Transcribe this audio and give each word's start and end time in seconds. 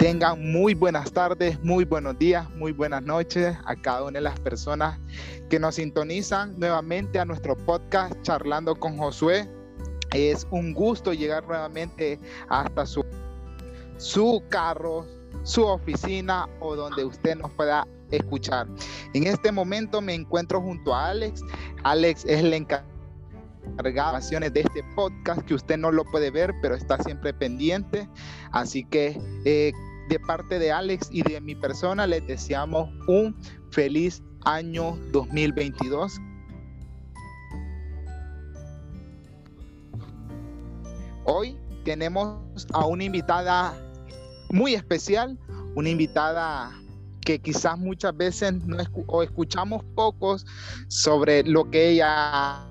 Tengan 0.00 0.50
muy 0.50 0.72
buenas 0.72 1.12
tardes, 1.12 1.62
muy 1.62 1.84
buenos 1.84 2.18
días, 2.18 2.48
muy 2.52 2.72
buenas 2.72 3.02
noches 3.02 3.54
a 3.66 3.76
cada 3.76 4.04
una 4.04 4.12
de 4.12 4.22
las 4.22 4.40
personas 4.40 4.98
que 5.50 5.60
nos 5.60 5.74
sintonizan 5.74 6.58
nuevamente 6.58 7.18
a 7.18 7.26
nuestro 7.26 7.54
podcast 7.54 8.14
Charlando 8.22 8.74
con 8.76 8.96
Josué. 8.96 9.46
Es 10.14 10.46
un 10.50 10.72
gusto 10.72 11.12
llegar 11.12 11.46
nuevamente 11.46 12.18
hasta 12.48 12.86
su, 12.86 13.04
su 13.98 14.42
carro, 14.48 15.06
su 15.42 15.66
oficina 15.66 16.48
o 16.60 16.76
donde 16.76 17.04
usted 17.04 17.36
nos 17.36 17.50
pueda 17.50 17.86
escuchar. 18.10 18.68
En 19.12 19.26
este 19.26 19.52
momento 19.52 20.00
me 20.00 20.14
encuentro 20.14 20.62
junto 20.62 20.94
a 20.94 21.10
Alex. 21.10 21.42
Alex 21.82 22.24
es 22.24 22.40
el 22.40 22.54
encargado 22.54 22.90
de 23.76 24.60
este 24.60 24.82
podcast 24.94 25.42
que 25.42 25.54
usted 25.54 25.76
no 25.76 25.92
lo 25.92 26.04
puede 26.04 26.30
ver, 26.30 26.54
pero 26.62 26.74
está 26.74 26.98
siempre 27.02 27.32
pendiente. 27.32 28.08
Así 28.52 28.84
que 28.84 29.20
eh, 29.44 29.72
de 30.10 30.18
parte 30.18 30.58
de 30.58 30.72
Alex 30.72 31.08
y 31.12 31.22
de 31.22 31.40
mi 31.40 31.54
persona 31.54 32.04
les 32.04 32.26
deseamos 32.26 32.90
un 33.06 33.34
feliz 33.70 34.20
año 34.44 34.98
2022. 35.12 36.20
Hoy 41.24 41.56
tenemos 41.84 42.40
a 42.72 42.86
una 42.86 43.04
invitada 43.04 43.72
muy 44.50 44.74
especial, 44.74 45.38
una 45.76 45.90
invitada 45.90 46.72
que 47.20 47.38
quizás 47.38 47.78
muchas 47.78 48.16
veces 48.16 48.52
no 48.66 48.78
o 49.06 49.22
escuchamos 49.22 49.84
pocos 49.94 50.44
sobre 50.88 51.44
lo 51.44 51.70
que 51.70 51.90
ella 51.90 52.66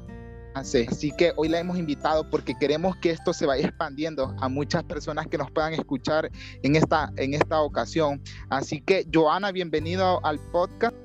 Así 0.53 1.11
que 1.15 1.31
hoy 1.35 1.47
la 1.47 1.59
hemos 1.59 1.77
invitado 1.77 2.29
porque 2.29 2.55
queremos 2.55 2.95
que 2.97 3.11
esto 3.11 3.33
se 3.33 3.45
vaya 3.45 3.67
expandiendo 3.67 4.35
a 4.39 4.49
muchas 4.49 4.83
personas 4.83 5.27
que 5.27 5.37
nos 5.37 5.51
puedan 5.51 5.73
escuchar 5.73 6.29
en 6.63 6.75
esta, 6.75 7.11
en 7.17 7.33
esta 7.33 7.61
ocasión. 7.61 8.21
Así 8.49 8.81
que, 8.81 9.07
Joana, 9.13 9.51
bienvenido 9.51 10.25
al 10.25 10.39
podcast. 10.51 10.95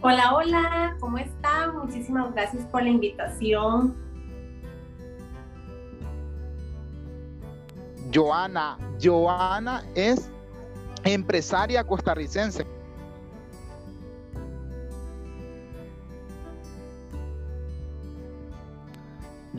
Hola, 0.00 0.34
hola, 0.34 0.96
¿cómo 0.98 1.18
están? 1.18 1.76
Muchísimas 1.76 2.32
gracias 2.32 2.64
por 2.66 2.82
la 2.82 2.88
invitación. 2.88 3.94
Joana, 8.12 8.78
Joana 9.00 9.84
es 9.94 10.30
empresaria 11.04 11.84
costarricense. 11.84 12.66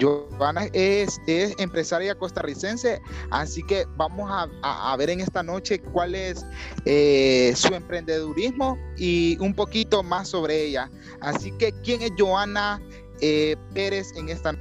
Joana 0.02 0.66
es, 0.74 1.22
es, 1.28 1.56
empresaria 1.60 2.16
costarricense, 2.16 3.02
así 3.30 3.64
que 3.64 3.86
vamos 3.96 4.30
a, 4.32 4.96
ver 4.98 5.10
en 5.12 5.22
esta 5.22 5.44
noche 5.44 5.80
cuál 5.80 6.16
es 6.16 6.46
eh, 6.86 7.54
su 7.56 7.74
emprendedurismo 7.74 8.78
y 8.98 9.38
un 9.40 9.54
poquito 9.54 10.04
más 10.04 10.30
sobre 10.30 10.66
ella. 10.66 10.90
Así 11.22 11.52
que, 11.54 11.72
¿quién 11.84 12.02
es 12.02 12.12
Joana 12.18 12.82
eh, 13.22 13.56
Pérez 13.74 14.12
en 14.16 14.30
esta 14.30 14.54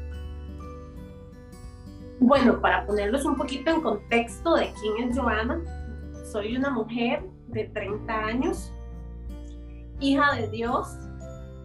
Bueno, 2.21 2.61
para 2.61 2.87
ponerlos 2.87 3.25
un 3.25 3.37
poquito 3.37 3.71
en 3.71 3.81
contexto 3.81 4.55
de 4.55 4.73
quién 4.81 5.09
es 5.09 5.19
Joana, 5.19 5.61
soy 6.31 6.57
una 6.57 6.71
mujer 6.71 7.25
de 7.49 7.65
30 7.65 8.13
años, 8.13 8.73
hija 9.99 10.35
de 10.37 10.49
Dios, 10.49 10.87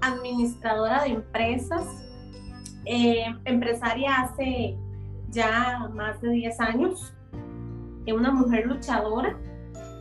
administradora 0.01 1.03
de 1.03 1.09
empresas, 1.09 1.85
eh, 2.85 3.25
empresaria 3.45 4.21
hace 4.21 4.77
ya 5.29 5.89
más 5.93 6.21
de 6.21 6.29
10 6.29 6.59
años, 6.59 7.13
es 8.05 8.13
una 8.13 8.31
mujer 8.31 8.67
luchadora 8.67 9.37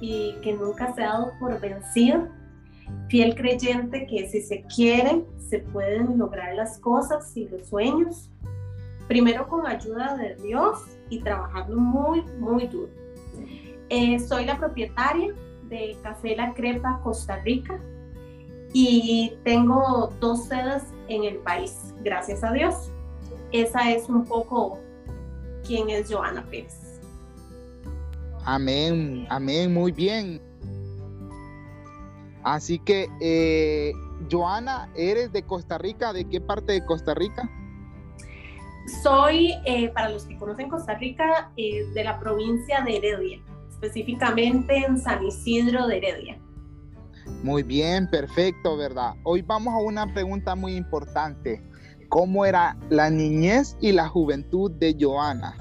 y 0.01 0.35
que 0.43 0.53
nunca 0.53 0.93
se 0.95 1.03
ha 1.03 1.13
dado 1.13 1.33
por 1.41 1.59
vencida, 1.61 2.29
fiel 3.09 3.35
creyente 3.35 4.07
que 4.07 4.29
si 4.29 4.41
se 4.43 4.63
quiere, 4.65 5.25
se 5.39 5.61
pueden 5.61 6.19
lograr 6.19 6.55
las 6.55 6.79
cosas 6.79 7.37
y 7.37 7.49
los 7.49 7.69
sueños, 7.69 8.31
primero 9.09 9.49
con 9.49 9.67
ayuda 9.67 10.17
de 10.17 10.37
Dios 10.37 10.79
y 11.11 11.21
trabajando 11.21 11.77
muy, 11.77 12.23
muy 12.39 12.67
duro. 12.67 12.93
Eh, 13.89 14.19
soy 14.19 14.45
la 14.45 14.59
propietaria 14.59 15.35
de 15.69 15.97
Café 16.03 16.37
La 16.37 16.55
Crepa 16.55 17.01
Costa 17.03 17.37
Rica 17.41 17.79
y 18.73 19.33
tengo 19.45 20.13
dos 20.21 20.47
sedes 20.47 20.83
en 21.09 21.25
el 21.25 21.37
país, 21.39 21.95
gracias 22.03 22.43
a 22.45 22.53
Dios. 22.53 22.91
Esa 23.53 23.91
es 23.91 24.09
un 24.09 24.25
poco 24.25 24.79
quién 25.67 25.91
es 25.91 26.13
Joana 26.13 26.45
Pérez. 26.51 27.01
Amén, 28.45 29.27
amén, 29.31 29.73
muy 29.73 29.93
bien. 29.93 30.41
Así 32.43 32.79
que, 32.79 33.09
eh, 33.21 33.93
Joana, 34.31 34.91
¿eres 34.95 35.33
de 35.33 35.43
Costa 35.45 35.79
Rica? 35.79 36.13
¿De 36.13 36.29
qué 36.29 36.41
parte 36.41 36.73
de 36.73 36.85
Costa 36.85 37.15
Rica? 37.15 37.51
Soy, 39.03 39.55
eh, 39.65 39.89
para 39.89 40.11
los 40.11 40.27
que 40.27 40.37
conocen 40.37 40.69
Costa 40.69 40.95
Rica, 40.95 41.51
eh, 41.57 41.87
de 41.95 42.05
la 42.05 42.21
provincia 42.21 42.83
de 42.83 42.99
Heredia, 42.99 43.41
específicamente 43.71 44.77
en 44.77 44.99
San 44.99 45.25
Isidro 45.25 45.87
de 45.87 45.97
Heredia. 45.97 46.39
Muy 47.43 47.63
bien, 47.63 48.09
perfecto, 48.09 48.77
¿verdad? 48.77 49.15
Hoy 49.23 49.43
vamos 49.43 49.75
a 49.75 49.79
una 49.79 50.13
pregunta 50.13 50.55
muy 50.55 50.77
importante. 50.77 51.63
¿Cómo 52.09 52.45
era 52.45 52.77
la 52.91 53.11
niñez 53.11 53.77
y 53.81 53.93
la 53.93 54.09
juventud 54.09 54.71
de 54.73 54.97
Joana? 54.99 55.57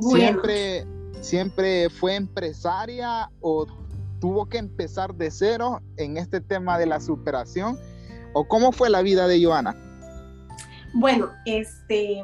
¿Siempre, 0.00 0.86
¿Siempre 1.20 1.88
fue 1.90 2.16
empresaria 2.16 3.30
o 3.40 3.66
tuvo 4.20 4.48
que 4.48 4.58
empezar 4.58 5.14
de 5.14 5.30
cero 5.30 5.80
en 5.96 6.16
este 6.16 6.40
tema 6.40 6.78
de 6.78 6.86
la 6.86 7.00
superación? 7.00 7.78
¿O 8.32 8.46
cómo 8.48 8.72
fue 8.72 8.90
la 8.90 9.02
vida 9.02 9.26
de 9.26 9.44
Joana? 9.44 9.76
Bueno, 10.94 11.30
este, 11.44 12.22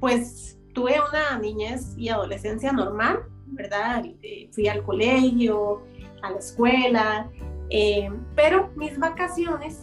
pues 0.00 0.58
tuve 0.74 0.96
una 1.08 1.38
niñez 1.38 1.94
y 1.96 2.08
adolescencia 2.08 2.72
normal, 2.72 3.20
¿verdad? 3.46 4.04
Eh, 4.22 4.48
fui 4.52 4.68
al 4.68 4.82
colegio, 4.82 5.82
a 6.24 6.30
la 6.30 6.38
escuela, 6.38 7.28
eh, 7.70 8.10
pero 8.34 8.70
mis 8.76 8.98
vacaciones 8.98 9.82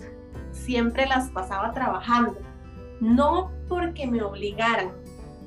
siempre 0.52 1.06
las 1.06 1.29
pasaba 1.29 1.72
trabajando, 1.74 2.38
no 3.00 3.52
porque 3.68 4.07
me 4.07 4.22
obligaran, 4.22 4.91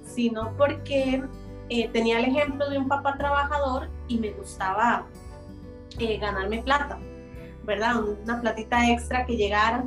sino 0.04 0.52
porque 0.56 1.22
eh, 1.68 1.88
tenía 1.88 2.18
el 2.18 2.26
ejemplo 2.26 2.68
de 2.68 2.78
un 2.78 2.88
papá 2.88 3.16
trabajador 3.16 3.88
y 4.08 4.18
me 4.18 4.30
gustaba 4.32 5.06
eh, 5.98 6.18
ganarme 6.18 6.62
plata, 6.62 6.98
¿verdad? 7.64 8.02
Una 8.02 8.40
platita 8.40 8.90
extra 8.90 9.24
que 9.24 9.36
llegara 9.36 9.84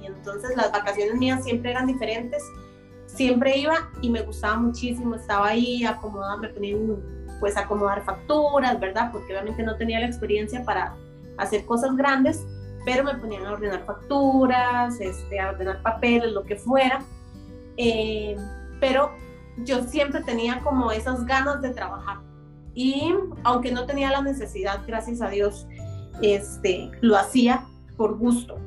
y 0.00 0.06
entonces 0.06 0.56
las 0.56 0.72
vacaciones 0.72 1.14
mías 1.16 1.44
siempre 1.44 1.70
eran 1.70 1.86
diferentes. 1.86 2.42
Siempre 3.06 3.58
iba 3.58 3.90
y 4.00 4.08
me 4.08 4.22
gustaba 4.22 4.56
muchísimo, 4.56 5.16
estaba 5.16 5.48
ahí 5.48 5.84
acomodada, 5.84 6.36
me 6.36 6.48
ponía 6.48 6.76
pues 7.40 7.56
acomodar 7.56 8.04
facturas, 8.04 8.78
¿verdad? 8.78 9.10
Porque 9.10 9.32
obviamente 9.32 9.62
no 9.62 9.76
tenía 9.76 9.98
la 9.98 10.06
experiencia 10.06 10.64
para 10.64 10.94
hacer 11.38 11.64
cosas 11.64 11.96
grandes, 11.96 12.46
pero 12.84 13.02
me 13.02 13.14
ponían 13.14 13.46
a 13.46 13.52
ordenar 13.52 13.84
facturas, 13.84 15.00
este, 15.00 15.40
a 15.40 15.50
ordenar 15.50 15.82
papeles, 15.82 16.32
lo 16.32 16.44
que 16.44 16.56
fuera. 16.56 17.02
Eh, 17.76 18.36
pero 18.78 19.10
yo 19.64 19.82
siempre 19.84 20.22
tenía 20.22 20.60
como 20.60 20.92
esas 20.92 21.24
ganas 21.24 21.60
de 21.62 21.70
trabajar. 21.70 22.18
Y 22.74 23.14
aunque 23.42 23.72
no 23.72 23.86
tenía 23.86 24.10
la 24.10 24.22
necesidad, 24.22 24.80
gracias 24.86 25.20
a 25.20 25.28
Dios, 25.28 25.66
este, 26.22 26.90
lo 27.00 27.16
hacía 27.16 27.66
por 27.96 28.16
gusto. 28.16 28.58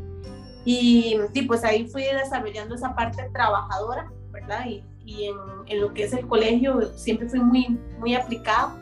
Y, 0.65 1.19
y 1.33 1.41
pues 1.43 1.63
ahí 1.63 1.87
fui 1.87 2.03
desarrollando 2.03 2.75
esa 2.75 2.95
parte 2.95 3.29
trabajadora, 3.33 4.11
¿verdad? 4.31 4.65
Y, 4.67 4.83
y 5.05 5.25
en, 5.25 5.35
en, 5.67 5.81
lo 5.81 5.93
que 5.93 6.03
es 6.03 6.13
el 6.13 6.27
colegio 6.27 6.91
siempre 6.95 7.27
fui 7.27 7.39
muy, 7.39 7.77
muy 7.99 8.15
aplicado. 8.15 8.77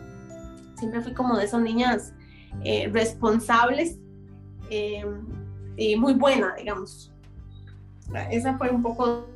Siempre 0.77 1.01
fui 1.01 1.13
como 1.13 1.37
de 1.37 1.45
esas 1.45 1.61
niñas 1.61 2.13
eh, 2.63 2.89
responsables 2.91 3.97
eh, 4.69 5.05
y 5.77 5.95
muy 5.95 6.13
buena, 6.13 6.55
digamos. 6.55 7.11
Esa 8.29 8.57
fue 8.57 8.69
un 8.69 8.81
poco 8.81 9.27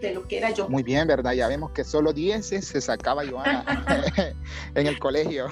de 0.00 0.14
lo 0.14 0.26
que 0.26 0.38
era 0.38 0.50
yo. 0.50 0.68
Muy 0.68 0.82
bien, 0.82 1.06
¿verdad? 1.06 1.32
Ya 1.32 1.48
vemos 1.48 1.70
que 1.70 1.84
solo 1.84 2.12
10 2.12 2.44
se 2.44 2.80
sacaba 2.80 3.22
Joana 3.26 3.64
en 4.74 4.86
el 4.86 4.98
colegio. 4.98 5.46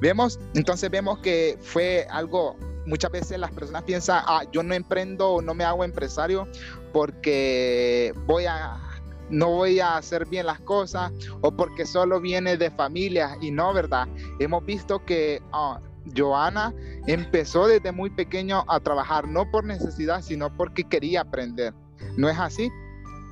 vemos, 0.00 0.38
entonces 0.54 0.90
vemos 0.90 1.18
que 1.18 1.58
fue 1.60 2.06
algo, 2.10 2.56
muchas 2.86 3.10
veces 3.10 3.38
las 3.38 3.50
personas 3.52 3.82
piensan, 3.82 4.22
ah, 4.26 4.42
yo 4.52 4.62
no 4.62 4.74
emprendo, 4.74 5.42
no 5.42 5.54
me 5.54 5.64
hago 5.64 5.84
empresario 5.84 6.48
porque 6.92 8.14
voy 8.26 8.46
a 8.46 8.78
no 9.28 9.50
voy 9.50 9.80
a 9.80 9.96
hacer 9.96 10.26
bien 10.26 10.46
las 10.46 10.60
cosas 10.60 11.12
o 11.40 11.50
porque 11.50 11.84
solo 11.84 12.20
viene 12.20 12.56
de 12.56 12.70
familia 12.70 13.36
y 13.40 13.50
no, 13.50 13.72
¿verdad? 13.74 14.06
Hemos 14.38 14.64
visto 14.64 15.04
que 15.04 15.42
uh, 15.52 15.80
Joana 16.16 16.72
empezó 17.08 17.66
desde 17.66 17.90
muy 17.90 18.10
pequeño 18.10 18.64
a 18.68 18.78
trabajar, 18.80 19.26
no 19.26 19.50
por 19.50 19.64
necesidad, 19.64 20.22
sino 20.22 20.54
porque 20.56 20.84
quería 20.84 21.22
aprender. 21.22 21.74
¿No 22.16 22.28
es 22.28 22.38
así? 22.38 22.70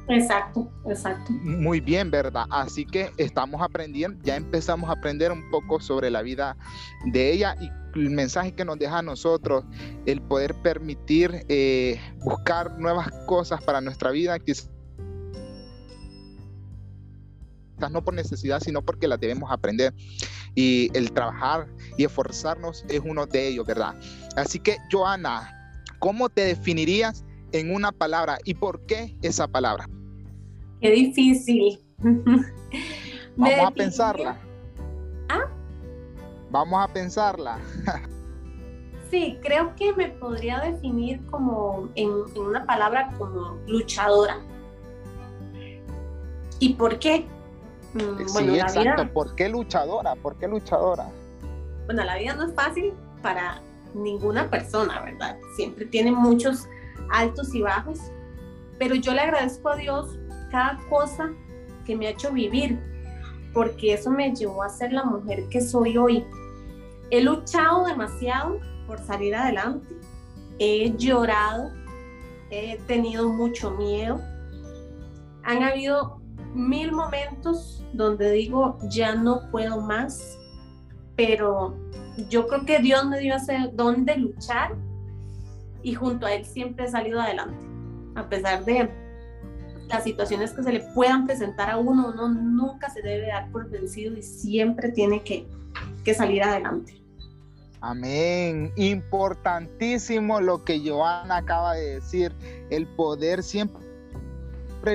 Exacto, 0.09 0.71
exacto. 0.87 1.33
Muy 1.33 1.81
bien, 1.81 2.11
¿verdad? 2.11 2.45
Así 2.51 2.85
que 2.85 3.11
estamos 3.17 3.63
aprendiendo, 3.63 4.23
ya 4.23 4.37
empezamos 4.37 4.91
a 4.91 4.95
aprender 4.95 5.33
un 5.33 5.51
poco 5.51 5.81
sobre 5.81 6.11
la 6.11 6.23
vida 6.23 6.57
de 7.07 7.33
ella 7.33 7.57
y 7.61 7.71
el 7.99 8.11
mensaje 8.11 8.53
que 8.53 8.65
nos 8.65 8.79
deja 8.79 8.99
a 8.99 9.03
nosotros, 9.03 9.65
el 10.05 10.21
poder 10.21 10.55
permitir 10.63 11.45
eh, 11.49 12.01
buscar 12.19 12.79
nuevas 12.79 13.09
cosas 13.27 13.63
para 13.63 13.81
nuestra 13.81 14.11
vida, 14.11 14.39
quizás 14.39 14.71
no 17.91 18.05
por 18.05 18.15
necesidad, 18.15 18.61
sino 18.61 18.83
porque 18.83 19.09
las 19.09 19.21
debemos 19.21 19.51
aprender. 19.51 19.95
Y 20.55 20.91
el 20.97 21.13
trabajar 21.13 21.67
y 21.97 22.05
esforzarnos 22.05 22.85
es 22.89 23.01
uno 23.05 23.27
de 23.27 23.49
ellos, 23.49 23.67
¿verdad? 23.67 23.95
Así 24.37 24.59
que, 24.59 24.79
Joana, 24.91 25.83
¿cómo 25.99 26.29
te 26.29 26.43
definirías 26.43 27.25
en 27.55 27.73
una 27.73 27.93
palabra 27.93 28.39
y 28.45 28.55
por 28.55 28.81
qué 28.87 29.17
esa 29.23 29.47
palabra? 29.49 29.89
Qué 30.81 30.91
difícil. 30.91 31.81
Vamos 33.37 33.67
a 33.67 33.71
pensarla. 33.71 34.37
¿Ah? 35.29 35.49
Vamos 36.51 36.85
a 36.85 36.93
pensarla. 36.93 37.59
sí, 39.11 39.39
creo 39.43 39.75
que 39.77 39.93
me 39.95 40.09
podría 40.09 40.61
definir 40.61 41.25
como 41.27 41.89
en, 41.95 42.11
una 42.37 42.67
palabra 42.67 43.13
como 43.19 43.59
luchadora. 43.67 44.39
¿Y 46.59 46.75
por 46.75 46.99
qué? 46.99 47.27
Mm, 47.95 48.27
sí, 48.27 48.59
exacto. 48.59 49.13
¿Por 49.13 49.35
qué 49.35 49.49
luchadora? 49.49 50.15
¿Por 50.17 50.37
qué 50.37 50.49
luchadora? 50.49 51.09
Bueno, 51.87 52.05
la 52.05 52.17
vida 52.17 52.35
no 52.35 52.49
es 52.49 52.55
fácil 52.55 52.93
para 53.23 53.61
ninguna 53.95 54.51
persona, 54.51 55.01
¿verdad? 55.03 55.39
Siempre 55.57 55.87
tiene 55.87 56.11
muchos 56.11 56.67
altos 57.15 57.55
y 57.55 57.63
bajos, 57.63 58.01
pero 58.79 58.95
yo 58.95 59.13
le 59.13 59.21
agradezco 59.21 59.69
a 59.69 59.77
Dios 59.77 60.19
cada 60.51 60.79
cosa 60.89 61.33
que 61.85 61.97
me 61.97 62.07
ha 62.07 62.11
hecho 62.11 62.33
vivir, 62.33 62.79
porque 63.53 63.95
eso 63.95 64.11
me 64.11 64.35
llevó 64.35 64.63
a 64.63 64.69
ser 64.69 64.93
la 64.93 65.05
mujer 65.05 65.49
que 65.49 65.61
soy 65.61 65.97
hoy. 65.97 66.25
He 67.11 67.23
luchado 67.23 67.87
demasiado 67.87 68.59
por 68.87 68.99
salir 68.99 69.35
adelante, 69.35 69.95
he 70.59 70.93
llorado, 70.97 71.71
he 72.51 72.79
tenido 72.87 73.29
mucho 73.29 73.71
miedo. 73.73 74.21
Han 75.45 75.63
habido 75.63 76.21
mil 76.55 76.93
momentos 76.93 77.85
donde 77.93 78.33
digo, 78.33 78.79
ya 78.91 79.15
no 79.15 79.51
puedo 79.51 79.81
más, 79.81 80.39
pero 81.17 81.77
yo 82.29 82.47
creo 82.49 82.65
que 82.65 82.79
Dios 82.81 83.07
me 83.07 83.21
dio 83.21 83.37
ese 83.37 83.71
don 83.75 84.05
de 84.05 84.17
luchar 84.17 84.75
y 85.85 85.95
junto 85.95 86.27
a 86.27 86.33
Él 86.33 86.45
siempre 86.45 86.87
he 86.87 86.89
salido 86.89 87.21
adelante, 87.21 87.65
a 88.17 88.29
pesar 88.29 88.65
de 88.65 88.91
las 89.89 90.03
situaciones 90.03 90.53
que 90.53 90.63
se 90.63 90.73
le 90.73 90.81
puedan 90.95 91.27
presentar 91.27 91.71
a 91.71 91.77
uno, 91.77 92.09
uno 92.09 92.29
nunca 92.29 92.91
se 92.91 93.03
debe 93.03 93.29
dar 93.29 93.51
por 93.53 93.69
vencido 93.69 94.17
y 94.17 94.23
siempre 94.23 94.91
tiene 94.91 95.23
que, 95.23 95.47
que 96.05 96.15
salir 96.15 96.43
adelante. 96.43 97.01
Amén. 97.81 98.73
Importantísimo 98.77 100.41
lo 100.41 100.65
que 100.65 100.81
Joana 100.81 101.37
acaba 101.37 101.75
de 101.75 101.97
decir, 101.97 102.33
el 102.71 102.87
poder 102.87 103.43
siempre 103.43 103.85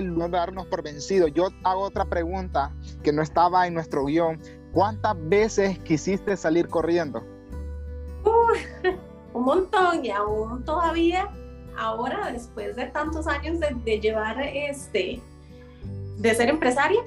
no 0.01 0.27
darnos 0.27 0.65
por 0.65 0.81
vencido. 0.81 1.27
Yo 1.27 1.49
hago 1.63 1.81
otra 1.81 2.05
pregunta 2.05 2.71
que 3.03 3.13
no 3.13 3.21
estaba 3.21 3.67
en 3.67 3.75
nuestro 3.75 4.05
guion. 4.05 4.39
¿Cuántas 4.73 5.15
veces 5.29 5.77
quisiste 5.79 6.35
salir 6.35 6.67
corriendo? 6.67 7.23
un 9.33 9.43
montón 9.43 10.03
y 10.03 10.09
aún 10.09 10.63
todavía 10.63 11.29
ahora, 11.79 12.31
después 12.31 12.75
de 12.75 12.87
tantos 12.87 13.27
años 13.27 13.59
de, 13.59 13.99
llevar, 13.99 14.39
este, 14.41 15.21
de 16.17 16.35
ser 16.35 16.49
empresaria, 16.49 16.99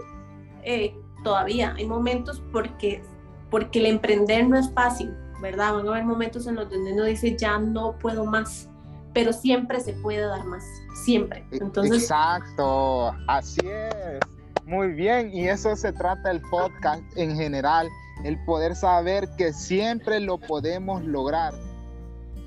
eh, 0.63 0.95
todavía 1.23 1.75
hay 1.77 1.87
momentos 1.87 2.43
porque, 2.53 3.03
porque 3.51 3.81
el 3.81 3.87
emprender 3.87 4.49
no 4.49 4.59
es 4.59 4.71
fácil, 4.73 5.15
¿verdad? 5.41 5.75
Van 5.75 5.87
a 5.87 5.91
haber 5.91 6.05
momentos 6.05 6.47
en 6.47 6.57
los 6.57 6.71
donde 6.71 6.93
uno 6.93 7.05
dice, 7.05 7.37
ya 7.37 7.59
no 7.59 7.99
puedo 7.99 8.25
más, 8.25 8.69
pero 9.13 9.33
siempre 9.33 9.81
se 9.81 9.93
puede 9.95 10.21
dar 10.21 10.45
más, 10.45 10.65
siempre. 11.05 11.45
E, 11.51 11.59
Entonces, 11.59 12.03
Exacto, 12.03 13.15
así 13.29 13.61
es. 13.67 14.21
Muy 14.65 14.93
bien, 14.93 15.35
y 15.35 15.49
eso 15.49 15.75
se 15.77 15.93
trata 15.93 16.31
el 16.31 16.41
podcast 16.43 17.03
en 17.17 17.37
general, 17.37 17.89
el 18.25 18.43
poder 18.45 18.77
saber 18.77 19.29
que 19.37 19.53
siempre 19.53 20.21
lo 20.21 20.39
podemos 20.39 21.03
lograr 21.03 21.53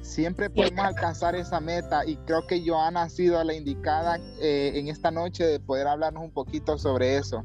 siempre 0.06 0.50
podemos 0.50 0.86
alcanzar 0.86 1.36
esa 1.36 1.60
meta 1.60 2.06
y 2.06 2.16
creo 2.18 2.46
que 2.48 2.63
Joana 2.66 3.04
ha 3.04 3.10
sido 3.10 3.44
la 3.44 3.54
indicada 3.54 4.18
eh, 4.40 4.74
en 4.75 4.88
esta 4.88 5.12
noche 5.12 5.46
de 5.46 5.60
poder 5.60 5.88
hablarnos 5.88 6.24
un 6.24 6.31
poquito 6.31 6.78
sobre 6.78 7.18
eso. 7.18 7.44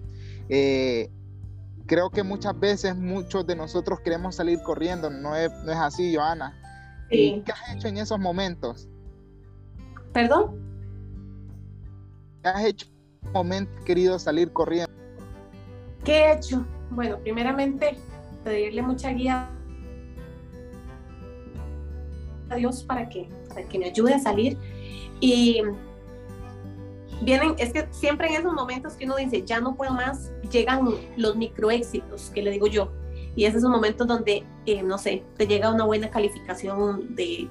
Eh, 0.49 1.11
creo 1.87 2.11
que 2.11 2.23
muchas 2.23 2.59
veces 2.59 2.95
muchos 2.97 3.47
de 3.47 3.57
nosotros 3.57 4.01
queremos 4.01 4.37
salir 4.37 4.61
corriendo, 4.62 5.11
no 5.11 5.35
es, 5.35 5.51
no 5.65 5.73
es 5.73 5.79
así, 5.79 6.15
Joana. 6.15 6.57
¿Qué 7.09 7.43
has 7.49 7.77
hecho 7.77 7.89
en 7.89 7.99
esos 7.99 8.21
momentos? 8.21 8.89
¿Perdón? 10.12 10.57
¿Qué 12.43 12.49
has 12.49 12.65
hecho 12.65 12.87
en 12.87 13.23
ese 13.23 13.33
momento 13.33 13.85
querido 13.85 14.19
salir 14.19 14.53
corriendo? 14.53 14.93
¿Qué 16.05 16.12
he 16.12 16.33
hecho? 16.35 16.65
Bueno, 16.91 17.19
primeramente 17.19 17.97
pedirle 18.45 18.83
mucha 18.83 19.11
guía 19.11 19.51
Dios 22.56 22.85
para 22.85 23.08
que, 23.08 23.29
para 23.49 23.62
que 23.62 23.79
me 23.79 23.87
ayude 23.87 24.14
a 24.14 24.19
salir. 24.19 24.56
Y 25.20 25.62
vienen, 27.23 27.55
es 27.58 27.73
que 27.73 27.87
siempre 27.91 28.29
en 28.29 28.41
esos 28.41 28.52
momentos 28.52 28.94
que 28.94 29.05
uno 29.05 29.17
dice, 29.17 29.43
ya 29.44 29.61
no 29.61 29.75
puedo 29.76 29.93
más, 29.93 30.32
llegan 30.50 30.88
los 31.17 31.37
microéxitos, 31.37 32.31
que 32.31 32.43
le 32.43 32.50
digo 32.50 32.67
yo. 32.67 32.93
Y 33.37 33.44
es 33.44 33.55
esos 33.55 33.70
momentos 33.70 34.06
donde, 34.06 34.44
eh, 34.67 34.82
no 34.82 34.99
sé, 34.99 35.23
te 35.37 35.47
llega 35.47 35.73
una 35.73 35.85
buena 35.85 36.11
calificación 36.11 37.14
de, 37.14 37.49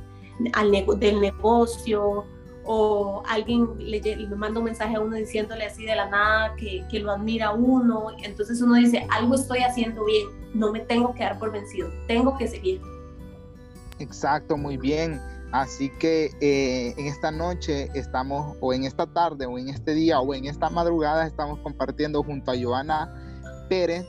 al 0.53 0.71
del 0.99 1.21
negocio 1.21 2.25
o 2.65 3.23
alguien 3.27 3.67
le, 3.79 3.99
le, 3.99 4.27
manda 4.35 4.59
un 4.59 4.65
mensaje 4.65 4.95
a 4.95 4.99
uno 4.99 5.15
diciéndole 5.15 5.65
así 5.65 5.85
de 5.85 5.95
la 5.95 6.09
nada 6.09 6.55
que, 6.55 6.85
que 6.91 6.99
lo 6.99 7.11
admira 7.11 7.47
a 7.47 7.53
uno. 7.53 8.07
Entonces 8.21 8.61
uno 8.61 8.75
dice, 8.75 9.07
algo 9.09 9.35
estoy 9.35 9.59
haciendo 9.59 10.05
bien, 10.05 10.27
no 10.53 10.71
me 10.71 10.81
tengo 10.81 11.13
que 11.13 11.23
dar 11.23 11.39
por 11.39 11.51
vencido, 11.51 11.89
tengo 12.07 12.37
que 12.37 12.47
seguir. 12.47 12.81
Exacto, 13.99 14.57
muy 14.57 14.77
bien. 14.77 15.21
Así 15.51 15.89
que 15.89 16.31
eh, 16.41 16.93
en 16.97 17.07
esta 17.07 17.31
noche 17.31 17.89
estamos, 17.95 18.55
o 18.61 18.71
en 18.71 18.83
esta 18.83 19.07
tarde, 19.07 19.45
o 19.45 19.57
en 19.57 19.69
este 19.69 19.93
día, 19.93 20.19
o 20.19 20.33
en 20.33 20.45
esta 20.45 20.69
madrugada, 20.69 21.25
estamos 21.25 21.59
compartiendo 21.59 22.23
junto 22.23 22.51
a 22.51 22.55
Joana 22.59 23.11
Pérez, 23.67 24.05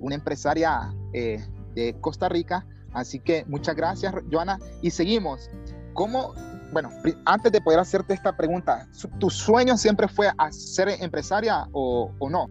una 0.00 0.16
empresaria 0.16 0.92
eh, 1.12 1.44
de 1.74 1.94
Costa 2.00 2.28
Rica. 2.28 2.66
Así 2.92 3.20
que 3.20 3.44
muchas 3.46 3.76
gracias, 3.76 4.12
Joana. 4.30 4.58
Y 4.82 4.90
seguimos. 4.90 5.50
¿Cómo, 5.92 6.34
bueno, 6.72 6.90
antes 7.24 7.52
de 7.52 7.60
poder 7.60 7.78
hacerte 7.78 8.14
esta 8.14 8.36
pregunta, 8.36 8.88
¿tu 9.18 9.30
sueño 9.30 9.76
siempre 9.76 10.08
fue 10.08 10.28
ser 10.50 10.88
empresaria 10.88 11.68
o, 11.72 12.10
o 12.18 12.28
no? 12.28 12.48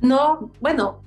No, 0.00 0.50
bueno, 0.60 1.02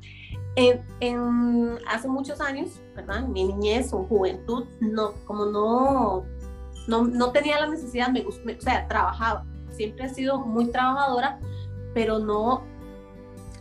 en, 1.00 1.78
hace 1.88 2.08
muchos 2.08 2.42
años, 2.42 2.82
¿verdad? 2.96 3.28
Mi 3.28 3.46
niñez 3.46 3.94
o 3.94 4.04
juventud, 4.04 4.66
no, 4.80 5.14
como 5.26 5.46
no, 5.46 6.26
no, 6.88 7.04
no 7.04 7.32
tenía 7.32 7.60
la 7.60 7.68
necesidad, 7.68 8.10
me, 8.10 8.26
o 8.26 8.62
sea, 8.62 8.88
trabajaba. 8.88 9.46
Siempre 9.72 10.06
he 10.06 10.10
sido 10.10 10.40
muy 10.40 10.72
trabajadora, 10.72 11.40
pero 11.94 12.20
no 12.20 12.64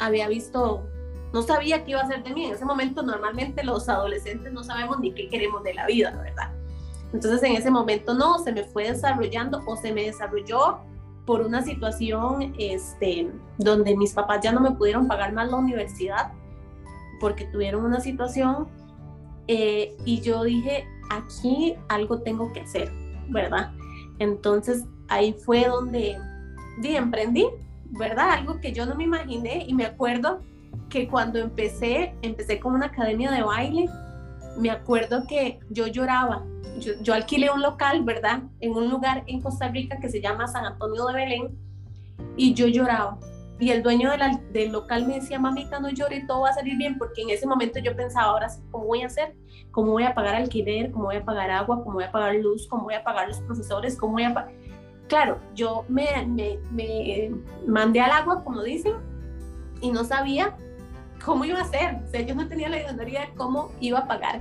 había 0.00 0.28
visto, 0.28 0.86
no 1.32 1.42
sabía 1.42 1.84
qué 1.84 1.92
iba 1.92 2.00
a 2.00 2.04
hacer 2.04 2.22
de 2.24 2.32
mí. 2.32 2.46
En 2.46 2.54
ese 2.54 2.64
momento, 2.64 3.02
normalmente 3.02 3.62
los 3.64 3.88
adolescentes 3.88 4.52
no 4.52 4.64
sabemos 4.64 4.98
ni 5.00 5.12
qué 5.12 5.28
queremos 5.28 5.62
de 5.62 5.74
la 5.74 5.86
vida, 5.86 6.10
¿verdad? 6.22 6.52
Entonces, 7.12 7.42
en 7.42 7.52
ese 7.52 7.70
momento 7.70 8.14
no, 8.14 8.38
se 8.38 8.52
me 8.52 8.64
fue 8.64 8.90
desarrollando 8.90 9.62
o 9.66 9.76
se 9.76 9.92
me 9.92 10.04
desarrolló 10.04 10.80
por 11.24 11.42
una 11.42 11.62
situación 11.62 12.54
este, 12.58 13.30
donde 13.58 13.96
mis 13.96 14.14
papás 14.14 14.40
ya 14.42 14.52
no 14.52 14.60
me 14.60 14.70
pudieron 14.72 15.06
pagar 15.06 15.32
más 15.32 15.50
la 15.50 15.58
universidad 15.58 16.32
porque 17.20 17.44
tuvieron 17.46 17.84
una 17.84 18.00
situación 18.00 18.68
eh, 19.46 19.96
y 20.04 20.20
yo 20.20 20.44
dije, 20.44 20.86
aquí 21.10 21.74
algo 21.88 22.20
tengo 22.20 22.52
que 22.52 22.60
hacer, 22.60 22.92
¿verdad? 23.28 23.72
Entonces 24.18 24.84
ahí 25.08 25.32
fue 25.32 25.64
donde 25.66 26.18
di, 26.80 26.96
emprendí, 26.96 27.46
¿verdad? 27.90 28.30
Algo 28.32 28.60
que 28.60 28.72
yo 28.72 28.86
no 28.86 28.94
me 28.94 29.04
imaginé 29.04 29.64
y 29.66 29.74
me 29.74 29.86
acuerdo 29.86 30.40
que 30.90 31.08
cuando 31.08 31.38
empecé, 31.38 32.14
empecé 32.22 32.60
con 32.60 32.74
una 32.74 32.86
academia 32.86 33.30
de 33.30 33.42
baile, 33.42 33.88
me 34.58 34.70
acuerdo 34.70 35.26
que 35.26 35.60
yo 35.70 35.86
lloraba. 35.86 36.44
Yo, 36.78 36.92
yo 37.02 37.14
alquilé 37.14 37.50
un 37.50 37.62
local, 37.62 38.04
¿verdad? 38.04 38.42
En 38.60 38.72
un 38.72 38.88
lugar 38.88 39.24
en 39.26 39.40
Costa 39.40 39.68
Rica 39.68 39.98
que 39.98 40.08
se 40.08 40.20
llama 40.20 40.46
San 40.46 40.64
Antonio 40.64 41.06
de 41.06 41.14
Belén 41.14 41.58
y 42.36 42.54
yo 42.54 42.66
lloraba 42.68 43.18
y 43.60 43.70
el 43.70 43.82
dueño 43.82 44.10
del 44.52 44.72
local 44.72 45.06
me 45.06 45.14
decía, 45.14 45.38
mamita, 45.38 45.80
no 45.80 45.90
llores, 45.90 46.26
todo 46.26 46.42
va 46.42 46.50
a 46.50 46.54
salir 46.54 46.76
bien, 46.76 46.96
porque 46.96 47.22
en 47.22 47.30
ese 47.30 47.46
momento 47.46 47.80
yo 47.80 47.96
pensaba, 47.96 48.28
ahora 48.28 48.48
sí, 48.48 48.60
¿cómo 48.70 48.86
voy 48.86 49.02
a 49.02 49.06
hacer? 49.06 49.34
¿Cómo 49.72 49.92
voy 49.92 50.04
a 50.04 50.14
pagar 50.14 50.36
alquiler? 50.36 50.92
¿Cómo 50.92 51.06
voy 51.06 51.16
a 51.16 51.24
pagar 51.24 51.50
agua? 51.50 51.82
¿Cómo 51.82 51.94
voy 51.94 52.04
a 52.04 52.12
pagar 52.12 52.36
luz? 52.36 52.68
¿Cómo 52.68 52.84
voy 52.84 52.94
a 52.94 53.02
pagar 53.02 53.28
los 53.28 53.40
profesores? 53.40 53.96
¿Cómo 53.96 54.12
voy 54.14 54.24
a 54.24 54.48
claro, 55.08 55.38
yo 55.54 55.84
me, 55.88 56.06
me, 56.26 56.58
me 56.70 57.32
mandé 57.66 58.00
al 58.00 58.10
agua, 58.10 58.44
como 58.44 58.62
dicen, 58.62 58.94
y 59.80 59.90
no 59.90 60.04
sabía 60.04 60.56
cómo 61.24 61.44
iba 61.44 61.58
a 61.58 61.62
hacer. 61.62 61.96
O 62.06 62.10
sea, 62.10 62.20
yo 62.20 62.34
no 62.34 62.46
tenía 62.46 62.68
la 62.68 62.78
idea 62.78 62.92
de 62.92 63.34
cómo 63.36 63.72
iba 63.80 64.00
a 64.00 64.06
pagar. 64.06 64.40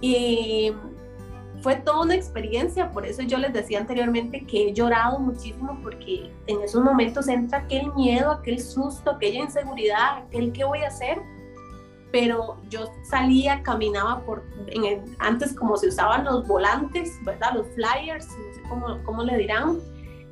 Y 0.00 0.72
fue 1.62 1.76
toda 1.76 2.02
una 2.02 2.14
experiencia, 2.14 2.90
por 2.90 3.06
eso 3.06 3.22
yo 3.22 3.38
les 3.38 3.52
decía 3.52 3.78
anteriormente 3.78 4.44
que 4.44 4.68
he 4.68 4.72
llorado 4.72 5.18
muchísimo 5.18 5.78
porque 5.82 6.30
en 6.46 6.60
esos 6.60 6.82
momentos 6.82 7.28
entra 7.28 7.58
aquel 7.58 7.92
miedo, 7.94 8.32
aquel 8.32 8.60
susto, 8.60 9.12
aquella 9.12 9.44
inseguridad, 9.44 10.18
aquel 10.18 10.52
qué 10.52 10.64
voy 10.64 10.80
a 10.80 10.88
hacer. 10.88 11.18
Pero 12.10 12.58
yo 12.68 12.90
salía, 13.04 13.62
caminaba 13.62 14.20
por, 14.26 14.42
antes 15.18 15.54
como 15.54 15.76
se 15.78 15.88
usaban 15.88 16.24
los 16.24 16.46
volantes, 16.46 17.18
¿verdad? 17.24 17.54
Los 17.54 17.66
flyers, 17.68 18.26
no 18.26 18.54
sé 18.54 18.62
cómo, 18.68 19.02
cómo 19.04 19.22
le 19.22 19.38
dirán. 19.38 19.78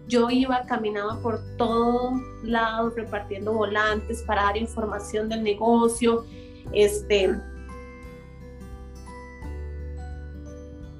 Yo 0.06 0.28
iba, 0.28 0.62
caminaba 0.66 1.18
por 1.22 1.40
todos 1.56 2.20
lados 2.42 2.94
repartiendo 2.96 3.54
volantes 3.54 4.22
para 4.24 4.42
dar 4.42 4.56
información 4.58 5.28
del 5.30 5.42
negocio. 5.42 6.26
Este, 6.72 7.34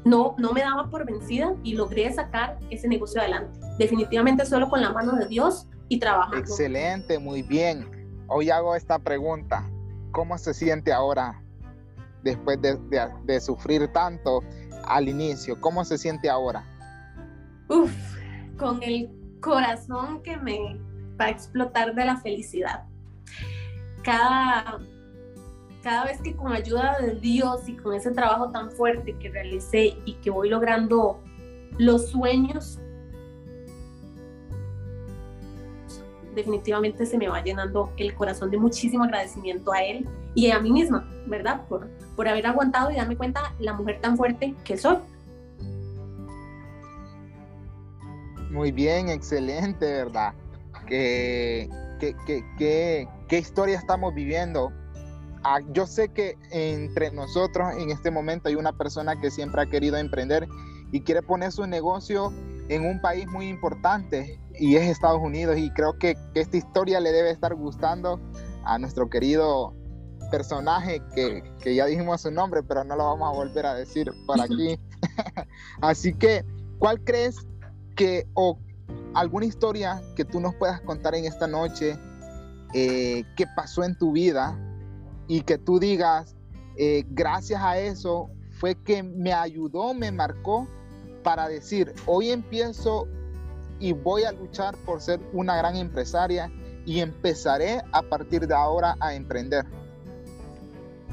no, 0.05 0.35
no 0.39 0.53
me 0.53 0.61
daba 0.61 0.89
por 0.89 1.05
vencida 1.05 1.55
y 1.63 1.75
logré 1.75 2.13
sacar 2.13 2.59
ese 2.71 2.89
negocio 2.89 3.21
adelante. 3.21 3.59
Definitivamente 3.79 4.47
solo 4.47 4.69
con 4.69 4.81
la 4.81 4.93
mano 4.93 5.13
de 5.13 5.27
Dios 5.27 5.69
y 5.89 5.99
trabajando. 5.99 6.39
Excelente, 6.39 7.19
muy 7.19 7.43
bien. 7.43 7.89
Hoy 8.29 8.51
hago 8.51 8.75
esta 8.75 8.99
pregunta. 8.99 9.69
¿Cómo 10.13 10.39
se 10.39 10.55
siente 10.55 10.93
ahora 10.93 11.43
después 12.23 12.59
de, 12.61 13.41
sufrir 13.41 13.89
tanto 13.93 14.43
al 14.85 15.09
inicio? 15.09 15.61
¿Cómo 15.61 15.85
se 15.85 15.99
siente 15.99 16.29
ahora? 16.29 16.65
Uf, 17.69 17.93
con 18.57 18.83
el 18.83 19.11
corazón 19.41 20.23
que 20.23 20.37
me 20.37 20.79
va 21.21 21.27
a 21.27 21.31
explotar 21.31 21.95
de 21.95 22.05
la 22.05 22.17
felicidad. 22.17 22.85
Cada 24.03 24.79
cada 25.83 26.05
vez 26.05 26.21
que 26.21 26.37
con 26.37 26.53
ayuda 26.53 26.99
de 27.01 27.15
Dios 27.15 27.69
y 27.69 27.77
con 27.77 27.95
ese 27.95 28.11
trabajo 28.11 28.51
tan 28.51 28.71
fuerte 28.71 29.17
que 29.19 29.31
realicé 29.31 29.97
y 30.05 30.15
que 30.15 30.31
voy 30.31 30.49
logrando 30.49 31.21
los 31.79 32.09
sueños, 32.11 32.79
definitivamente 36.35 37.07
se 37.07 37.17
me 37.19 37.29
va 37.29 37.43
llenando 37.43 37.93
el 37.97 38.15
corazón 38.15 38.51
de 38.51 38.59
muchísimo 38.59 39.05
agradecimiento 39.05 39.73
a 39.73 39.83
Él 39.83 40.09
y 40.35 40.51
a 40.51 40.61
mí 40.61 40.71
misma, 40.71 41.09
¿verdad? 41.27 41.67
Por, 41.67 41.89
por 42.15 42.29
haber 42.29 42.47
aguantado 42.47 42.91
y 42.91 42.97
darme 42.97 43.17
cuenta 43.17 43.55
la 43.59 43.73
mujer 43.73 44.01
tan 44.01 44.17
fuerte 44.17 44.55
que 44.65 44.77
soy. 44.77 44.99
Muy 48.51 48.73
bien, 48.73 49.09
excelente, 49.09 49.87
¿verdad? 49.87 50.35
¿Qué, 50.87 51.71
qué, 52.01 52.15
qué, 52.59 53.09
qué 53.29 53.39
historia 53.39 53.79
estamos 53.79 54.13
viviendo? 54.13 54.73
Yo 55.73 55.87
sé 55.87 56.09
que 56.11 56.37
entre 56.51 57.11
nosotros 57.13 57.75
en 57.77 57.91
este 57.91 58.11
momento 58.11 58.49
hay 58.49 58.57
una 58.57 58.77
persona 58.77 59.19
que 59.21 59.31
siempre 59.31 59.63
ha 59.63 59.67
querido 59.67 59.97
emprender 59.97 60.47
y 60.93 61.01
quiere 61.01 61.23
poner 61.23 61.53
su 61.53 61.67
negocio 61.67 62.33
en 62.69 62.85
un 62.85 63.01
país 63.01 63.27
muy 63.27 63.49
importante 63.49 64.39
y 64.59 64.77
es 64.77 64.89
Estados 64.89 65.21
Unidos. 65.23 65.57
Y 65.59 65.71
creo 65.71 65.99
que, 65.99 66.17
esta 66.35 66.57
historia 66.57 67.01
le 67.01 67.13
debe 67.13 67.31
estar 67.31 67.55
gustando 67.55 68.21
a 68.65 68.79
nuestro 68.79 69.09
querido 69.09 69.75
personaje 70.31 71.03
que, 71.15 71.43
que, 71.61 71.75
ya 71.75 71.87
dijimos 71.87 72.21
su 72.21 72.31
nombre 72.31 72.63
pero 72.63 72.85
no 72.85 72.95
lo 72.95 73.05
vamos 73.05 73.29
a 73.29 73.37
volver 73.37 73.67
a 73.67 73.75
decir 73.75 74.13
por 74.27 74.41
aquí. 74.41 74.79
Así 75.81 76.13
que 76.15 76.45
¿cuál 76.79 77.03
crees 77.03 77.37
que 77.97 78.29
o 78.35 78.59
alguna 79.15 79.47
historia 79.47 80.01
que 80.15 80.25
tú 80.25 80.39
nos 80.39 80.55
puedas 80.55 80.81
contar 80.83 81.15
en 81.15 81.25
esta 81.25 81.47
noche 81.47 81.99
eh, 82.75 83.25
que 83.37 83.47
pasó 83.57 83.83
en 83.83 83.97
tu 83.99 84.13
vida 84.13 84.57
y 85.31 85.43
que 85.43 85.59
tú 85.59 85.79
digas, 85.79 86.35
eh, 86.77 87.05
gracias 87.09 87.63
a 87.63 87.79
eso 87.79 88.31
fue 88.59 88.75
que 88.75 89.05
me 89.05 89.33
ayudó, 89.33 89.95
me 89.95 90.11
marcó 90.11 90.67
para 91.23 91.47
decir, 91.47 91.95
hoy 92.05 92.33
empiezo 92.33 93.07
y 93.79 93.93
voy 93.93 94.25
a 94.25 94.33
luchar 94.33 94.77
por 94.79 95.01
ser 95.01 95.21
una 95.33 95.57
gran 95.57 95.77
empresaria 95.77 96.51
y 96.85 96.99
empezaré 96.99 97.81
a 97.93 98.03
partir 98.03 98.49
de 98.49 98.55
ahora 98.55 98.97
a 98.99 99.15
emprender. 99.15 99.67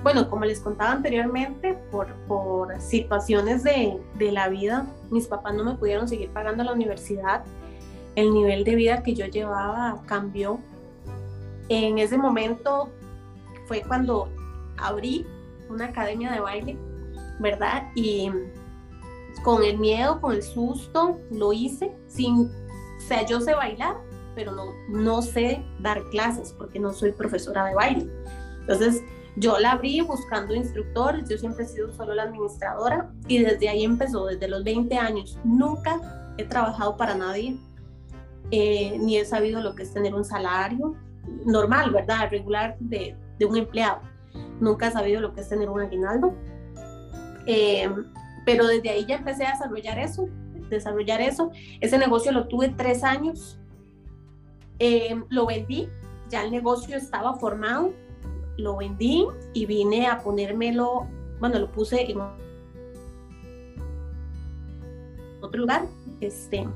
Bueno, 0.02 0.28
como 0.32 0.46
les 0.46 0.62
contaba 0.62 0.94
anteriormente, 0.94 1.78
por, 1.92 2.12
por 2.28 2.82
situaciones 2.82 3.62
de, 3.64 4.02
de 4.18 4.32
la 4.32 4.50
vida, 4.50 4.88
mis 5.12 5.28
papás 5.28 5.54
no 5.54 5.64
me 5.64 5.76
pudieron 5.76 6.08
seguir 6.08 6.32
pagando 6.32 6.64
la 6.64 6.74
universidad. 6.74 7.44
El 8.16 8.34
nivel 8.34 8.64
de 8.64 8.74
vida 8.74 9.04
que 9.04 9.14
yo 9.14 9.28
llevaba 9.28 10.02
cambió. 10.08 10.60
En 11.70 12.00
ese 12.00 12.18
momento 12.18 12.90
fue 13.68 13.82
cuando 13.82 14.30
abrí 14.78 15.26
una 15.70 15.86
academia 15.86 16.32
de 16.32 16.40
baile, 16.40 16.78
¿verdad? 17.40 17.84
Y 17.96 18.32
con 19.44 19.64
el 19.64 19.78
miedo, 19.78 20.20
con 20.22 20.34
el 20.34 20.44
susto, 20.44 21.20
lo 21.32 21.54
hice 21.54 21.96
sin, 22.08 22.50
o 22.98 23.02
sea, 23.08 23.26
yo 23.26 23.42
sé 23.42 23.54
bailar, 23.54 23.98
pero 24.36 24.52
no, 24.52 24.66
no 24.90 25.22
sé 25.22 25.64
dar 25.80 26.04
clases 26.10 26.54
porque 26.58 26.80
no 26.80 26.94
soy 26.94 27.12
profesora 27.12 27.66
de 27.66 27.76
baile. 27.76 28.10
Entonces, 28.62 29.02
yo 29.36 29.60
la 29.60 29.74
abrí 29.74 30.02
buscando 30.02 30.56
instructores, 30.56 31.30
yo 31.30 31.38
siempre 31.38 31.66
he 31.66 31.68
sido 31.68 31.92
solo 31.94 32.16
la 32.16 32.24
administradora 32.24 33.12
y 33.28 33.40
desde 33.40 33.70
ahí 33.70 33.84
empezó, 33.84 34.26
desde 34.26 34.48
los 34.48 34.64
20 34.64 34.98
años. 34.98 35.38
Nunca 35.44 36.34
he 36.38 36.44
trabajado 36.44 36.98
para 36.98 37.16
nadie, 37.16 37.58
eh, 38.52 38.98
ni 39.00 39.18
he 39.18 39.26
sabido 39.26 39.62
lo 39.62 39.76
que 39.76 39.84
es 39.84 39.94
tener 39.94 40.16
un 40.16 40.26
salario 40.26 40.96
normal, 41.46 41.92
¿verdad? 41.92 42.30
Regular 42.32 42.78
de, 42.80 43.16
de 43.38 43.46
un 43.46 43.58
empleado. 43.58 44.02
Nunca 44.60 44.88
he 44.88 44.92
sabido 44.92 45.22
lo 45.22 45.34
que 45.34 45.42
es 45.42 45.50
tener 45.50 45.70
un 45.70 45.82
aguinaldo. 45.82 46.34
Eh, 47.46 47.90
pero 48.46 48.66
desde 48.68 48.90
ahí 48.90 49.06
ya 49.06 49.16
empecé 49.16 49.46
a 49.46 49.52
desarrollar 49.52 50.00
eso, 50.00 50.30
desarrollar 50.70 51.22
eso. 51.22 51.52
Ese 51.82 51.98
negocio 51.98 52.32
lo 52.32 52.48
tuve 52.48 52.70
tres 52.70 53.04
años. 53.04 53.60
Eh, 54.80 55.22
lo 55.30 55.48
vendí, 55.48 55.90
ya 56.30 56.44
el 56.44 56.52
negocio 56.52 56.96
estaba 56.98 57.36
formado, 57.36 57.94
lo 58.58 58.78
vendí 58.78 59.26
y 59.54 59.66
vine 59.66 60.08
a 60.08 60.20
ponérmelo, 60.20 61.08
bueno, 61.40 61.58
lo 61.58 61.72
puse 61.72 62.12
en 62.12 62.20
otro 65.42 65.60
lugar, 65.60 65.86
este, 66.20 66.68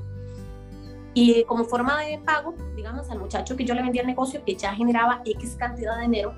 y 1.14 1.44
como 1.44 1.64
forma 1.64 2.02
de 2.02 2.18
pago, 2.18 2.54
digamos, 2.74 3.10
al 3.10 3.18
muchacho 3.18 3.56
que 3.56 3.64
yo 3.64 3.74
le 3.74 3.82
vendía 3.82 4.00
el 4.02 4.08
negocio, 4.08 4.42
que 4.44 4.56
ya 4.56 4.74
generaba 4.74 5.20
X 5.24 5.56
cantidad 5.58 5.96
de 5.96 6.02
dinero, 6.02 6.34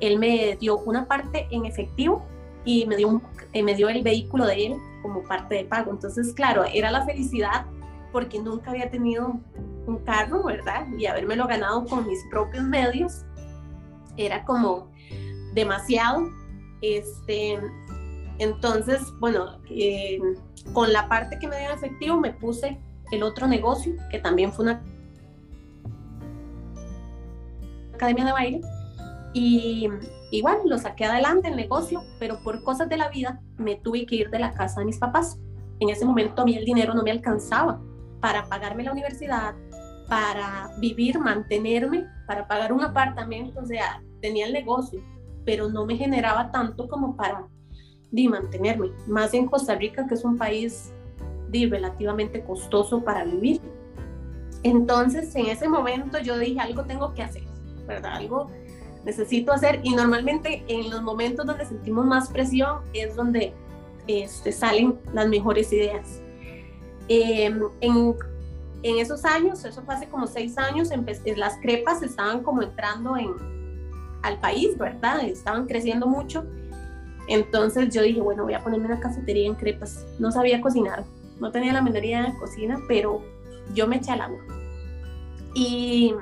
él 0.00 0.18
me 0.18 0.56
dio 0.56 0.78
una 0.78 1.06
parte 1.06 1.46
en 1.50 1.66
efectivo 1.66 2.24
y 2.64 2.86
me 2.86 2.96
dio, 2.96 3.20
eh, 3.52 3.62
me 3.62 3.74
dio 3.74 3.88
el 3.88 4.02
vehículo 4.02 4.46
de 4.46 4.66
él 4.66 4.76
como 5.02 5.22
parte 5.22 5.56
de 5.56 5.64
pago. 5.64 5.90
Entonces, 5.90 6.32
claro, 6.32 6.64
era 6.64 6.90
la 6.90 7.04
felicidad 7.04 7.66
porque 8.12 8.40
nunca 8.40 8.70
había 8.70 8.90
tenido 8.90 9.40
un 9.86 9.98
carro, 9.98 10.42
¿verdad? 10.44 10.86
Y 10.96 11.06
habérmelo 11.06 11.46
ganado 11.46 11.84
con 11.84 12.06
mis 12.06 12.24
propios 12.30 12.64
medios 12.64 13.24
era 14.16 14.44
como 14.44 14.88
demasiado. 15.52 16.28
Este, 16.80 17.58
entonces, 18.38 19.00
bueno, 19.20 19.58
eh, 19.68 20.20
con 20.72 20.92
la 20.92 21.08
parte 21.08 21.38
que 21.38 21.48
me 21.48 21.58
dio 21.58 21.70
en 21.70 21.74
efectivo 21.74 22.20
me 22.20 22.32
puse 22.32 22.78
el 23.10 23.22
otro 23.22 23.46
negocio, 23.46 23.94
que 24.10 24.18
también 24.18 24.52
fue 24.52 24.64
una 24.64 24.82
academia 27.94 28.24
de 28.24 28.32
baile, 28.32 28.60
y 29.34 29.88
igual 30.30 30.58
lo 30.64 30.78
saqué 30.78 31.04
adelante 31.04 31.48
el 31.48 31.56
negocio, 31.56 32.04
pero 32.20 32.38
por 32.42 32.62
cosas 32.62 32.88
de 32.88 32.96
la 32.96 33.08
vida 33.08 33.40
me 33.58 33.74
tuve 33.74 34.06
que 34.06 34.14
ir 34.14 34.30
de 34.30 34.38
la 34.38 34.54
casa 34.54 34.80
de 34.80 34.86
mis 34.86 34.98
papás. 34.98 35.38
En 35.80 35.88
ese 35.90 36.06
momento 36.06 36.42
a 36.42 36.44
mí 36.44 36.56
el 36.56 36.64
dinero 36.64 36.94
no 36.94 37.02
me 37.02 37.10
alcanzaba 37.10 37.82
para 38.20 38.48
pagarme 38.48 38.84
la 38.84 38.92
universidad, 38.92 39.54
para 40.08 40.70
vivir, 40.78 41.18
mantenerme, 41.18 42.06
para 42.26 42.46
pagar 42.46 42.72
un 42.72 42.82
apartamento, 42.82 43.60
o 43.60 43.66
sea, 43.66 44.00
tenía 44.22 44.46
el 44.46 44.52
negocio, 44.52 45.02
pero 45.44 45.68
no 45.68 45.84
me 45.84 45.96
generaba 45.96 46.52
tanto 46.52 46.88
como 46.88 47.16
para 47.16 47.46
di, 48.12 48.28
mantenerme, 48.28 48.92
más 49.08 49.34
en 49.34 49.46
Costa 49.46 49.74
Rica, 49.74 50.06
que 50.06 50.14
es 50.14 50.24
un 50.24 50.38
país 50.38 50.92
di, 51.50 51.66
relativamente 51.66 52.44
costoso 52.44 53.02
para 53.02 53.24
vivir. 53.24 53.60
Entonces, 54.62 55.34
en 55.34 55.46
ese 55.46 55.68
momento 55.68 56.18
yo 56.20 56.38
dije, 56.38 56.60
algo 56.60 56.84
tengo 56.84 57.12
que 57.12 57.22
hacer, 57.24 57.42
¿verdad? 57.86 58.14
Algo 58.14 58.48
necesito 59.04 59.52
hacer 59.52 59.80
y 59.82 59.94
normalmente 59.94 60.64
en 60.68 60.90
los 60.90 61.02
momentos 61.02 61.46
donde 61.46 61.66
sentimos 61.66 62.06
más 62.06 62.30
presión 62.30 62.78
es 62.92 63.14
donde 63.14 63.52
este, 64.06 64.52
salen 64.52 64.98
las 65.12 65.28
mejores 65.28 65.72
ideas. 65.72 66.20
Em, 67.08 67.60
en, 67.80 68.14
en, 68.82 68.98
esos 68.98 69.24
años, 69.24 69.64
eso 69.64 69.82
fue 69.82 69.94
hace 69.94 70.08
como 70.08 70.26
seis 70.26 70.56
años, 70.56 70.88
las 71.36 71.56
crepas 71.58 72.02
estaban 72.02 72.42
como 72.42 72.62
entrando 72.62 73.16
en, 73.16 73.32
al 74.22 74.40
país, 74.40 74.76
¿verdad? 74.78 75.22
Estaban 75.24 75.66
creciendo 75.66 76.06
mucho. 76.06 76.44
Entonces 77.28 77.92
yo 77.94 78.02
dije, 78.02 78.20
bueno, 78.20 78.44
voy 78.44 78.54
a 78.54 78.62
ponerme 78.62 78.86
una 78.86 79.00
cafetería 79.00 79.46
en 79.46 79.54
crepas. 79.54 80.04
No 80.18 80.30
sabía 80.30 80.60
cocinar, 80.60 81.04
no 81.40 81.50
tenía 81.50 81.72
la 81.72 81.82
menor 81.82 82.04
idea 82.04 82.22
de 82.22 82.38
cocina, 82.38 82.78
pero 82.88 83.22
yo 83.74 83.86
me 83.86 83.96
eché 83.96 84.12
al 84.12 84.22
agua. 84.22 84.40
Y 85.54 86.14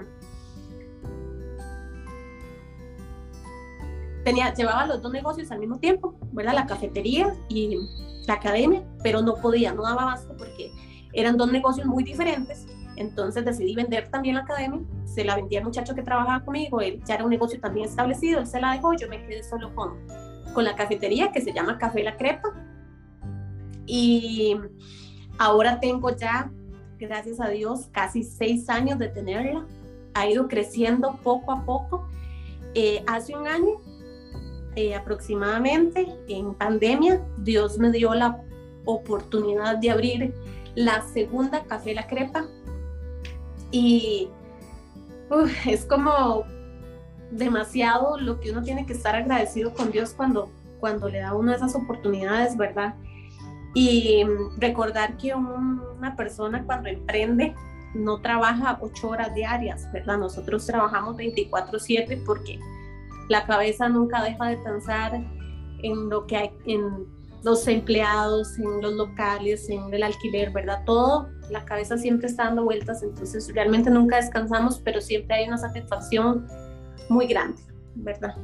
tenía, 4.25 4.55
llevaba 4.55 4.87
los 4.87 5.03
dos 5.03 5.13
negocios 5.13 5.51
al 5.51 5.59
mismo 5.59 5.79
tiempo, 5.79 6.15
¿verdad? 6.33 6.55
La 6.55 6.67
cafetería 6.67 7.35
y 7.49 7.77
la 8.27 8.35
academia, 8.35 8.83
pero 9.03 9.23
no 9.23 9.35
podía, 9.37 9.73
no 9.73 9.83
daba 9.83 10.03
abasto 10.03 10.37
porque 10.37 10.73
eran 11.13 11.37
dos 11.37 11.51
negocios 11.51 11.87
muy 11.87 12.05
diferentes. 12.05 12.67
Entonces 12.97 13.45
decidí 13.45 13.75
vender 13.75 14.09
también 14.09 14.37
la 14.37 14.43
academia, 14.43 14.81
se 15.05 15.25
la 15.25 15.37
vendí 15.37 15.57
al 15.57 15.65
muchacho 15.65 15.95
que 15.95 16.03
trabajaba 16.03 16.45
conmigo, 16.45 16.81
él 16.81 17.03
ya 17.05 17.15
era 17.15 17.25
un 17.25 17.31
negocio 17.31 17.59
también 17.61 17.89
establecido, 17.89 18.41
él 18.41 18.47
se 18.47 18.61
la 18.61 18.73
dejó, 18.73 18.95
yo 18.95 19.09
me 19.09 19.27
quedé 19.27 19.43
solo 19.43 19.75
con, 19.75 20.07
con 20.53 20.65
la 20.65 20.77
cafetería 20.77 21.33
que 21.33 21.41
se 21.41 21.53
llama 21.53 21.79
Café 21.79 22.03
La 22.03 22.17
Crepa. 22.17 22.51
Y 23.87 24.57
ahora 25.39 25.81
tengo 25.81 26.15
ya, 26.15 26.53
gracias 26.99 27.41
a 27.41 27.49
Dios, 27.49 27.89
casi 27.93 28.23
seis 28.23 28.69
años 28.69 28.99
de 28.99 29.09
tenerla. 29.09 29.67
Ha 30.15 30.29
ido 30.29 30.47
creciendo 30.47 31.19
poco 31.23 31.53
a 31.53 31.65
poco. 31.65 32.09
Eh, 32.75 33.03
hace 33.07 33.37
un 33.37 33.49
año 33.49 33.81
eh, 34.75 34.95
aproximadamente, 34.95 36.07
en 36.29 36.55
pandemia, 36.55 37.21
Dios 37.39 37.79
me 37.79 37.91
dio 37.91 38.15
la 38.15 38.43
oportunidad 38.85 39.79
de 39.79 39.91
abrir 39.91 40.35
la 40.75 41.03
segunda 41.03 41.65
Café 41.65 41.95
La 41.95 42.07
Crepa. 42.07 42.47
Y 43.71 44.29
es 45.67 45.85
como 45.85 46.45
demasiado 47.31 48.19
lo 48.19 48.41
que 48.41 48.51
uno 48.51 48.63
tiene 48.63 48.87
que 48.87 48.93
estar 48.93 49.15
agradecido 49.15 49.73
con 49.73 49.91
Dios 49.91 50.13
cuando, 50.15 50.51
cuando 50.81 51.09
le 51.09 51.21
da 51.21 51.35
uno 51.35 51.53
esas 51.53 51.75
oportunidades, 51.75 52.57
¿verdad? 52.57 52.95
Y 53.75 54.25
recordar 54.59 55.17
que 55.17 55.35
una 55.35 56.15
persona 56.17 56.65
cuando 56.65 56.91
emprende 56.91 57.55
no 57.95 58.21
trabaja 58.21 58.79
ocho 58.81 59.11
horas 59.11 59.35
diarias, 59.35 59.91
¿verdad? 59.93 60.19
Nosotros 60.19 60.67
trabajamos 60.67 61.17
24/7 61.17 62.23
porque 62.25 62.59
la 63.33 63.47
cabeza 63.47 63.89
nunca 63.89 64.23
deja 64.23 64.47
de 64.47 64.59
pensar 64.59 65.15
en 65.83 66.11
lo 66.11 66.27
que 66.27 66.37
hay, 66.37 66.51
en 66.67 67.07
los 67.43 67.67
empleados, 67.67 68.59
en 68.59 68.83
los 68.83 68.93
locales, 68.93 69.71
en 69.71 69.93
el 69.93 70.03
alquiler, 70.03 70.51
¿verdad? 70.51 70.83
Todo, 70.85 71.31
la 71.51 71.65
cabeza 71.65 71.97
siempre 71.97 72.29
está 72.29 72.45
dando 72.45 72.65
vueltas, 72.65 73.03
entonces 73.03 73.51
realmente 73.55 73.89
nunca 73.89 74.17
descansamos, 74.17 74.81
pero 74.85 75.01
siempre 75.01 75.37
hay 75.37 75.49
una 75.49 75.57
satisfacción 75.57 76.47
muy 77.09 77.27
grande, 77.27 77.61
¿verdad? 77.95 78.37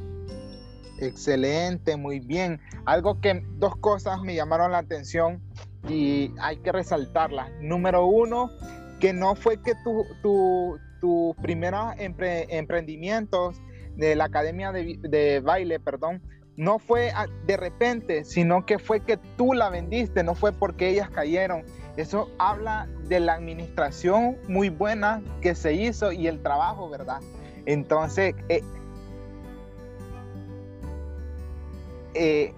Excelente, 0.97 1.95
muy 1.95 2.19
bien. 2.19 2.59
Algo 2.85 3.21
que 3.21 3.45
dos 3.59 3.75
cosas 3.77 4.19
me 4.23 4.33
llamaron 4.33 4.71
la 4.71 4.79
atención 4.79 5.39
y 5.87 6.33
hay 6.41 6.57
que 6.57 6.71
resaltarlas. 6.71 7.51
Número 7.61 8.07
uno, 8.07 8.49
que 8.99 9.13
no 9.13 9.35
fue 9.35 9.61
que 9.61 9.73
tus 9.83 10.19
tu, 10.23 10.79
tu 10.99 11.35
primeros 11.43 11.93
emprendimientos 11.99 13.61
de 13.99 14.15
la 14.15 14.25
academia 14.25 14.71
de, 14.71 15.41
baile, 15.43 15.79
perdón, 15.79 16.21
no 16.55 16.79
fue 16.79 17.11
de 17.45 17.57
repente, 17.57 18.23
sino 18.23 18.65
que 18.65 18.79
fue 18.79 19.01
que 19.01 19.17
tú 19.37 19.53
la 19.53 19.69
vendiste, 19.69 20.23
no 20.23 20.35
fue 20.35 20.51
porque 20.51 20.89
ellas 20.89 21.09
cayeron. 21.09 21.63
Eso 21.97 22.29
habla 22.37 22.87
de 23.07 23.19
la 23.19 23.33
administración 23.33 24.37
muy 24.47 24.69
buena 24.69 25.21
que 25.41 25.53
se 25.53 25.73
hizo 25.73 26.13
y 26.13 26.27
el 26.27 26.41
trabajo, 26.41 26.89
¿verdad? 26.89 27.19
Entonces, 27.65 28.35
eh, 28.47 28.61
eh, 32.13 32.53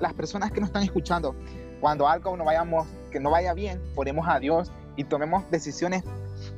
las 0.00 0.12
personas 0.14 0.50
que 0.50 0.60
nos 0.60 0.70
están 0.70 0.82
escuchando, 0.82 1.36
cuando 1.80 2.08
algo 2.08 2.36
no 2.36 2.44
vayamos, 2.44 2.88
que 3.12 3.20
no 3.20 3.30
vaya 3.30 3.54
bien, 3.54 3.80
ponemos 3.94 4.26
a 4.28 4.40
Dios 4.40 4.72
y 4.96 5.04
tomemos 5.04 5.48
decisiones 5.50 6.02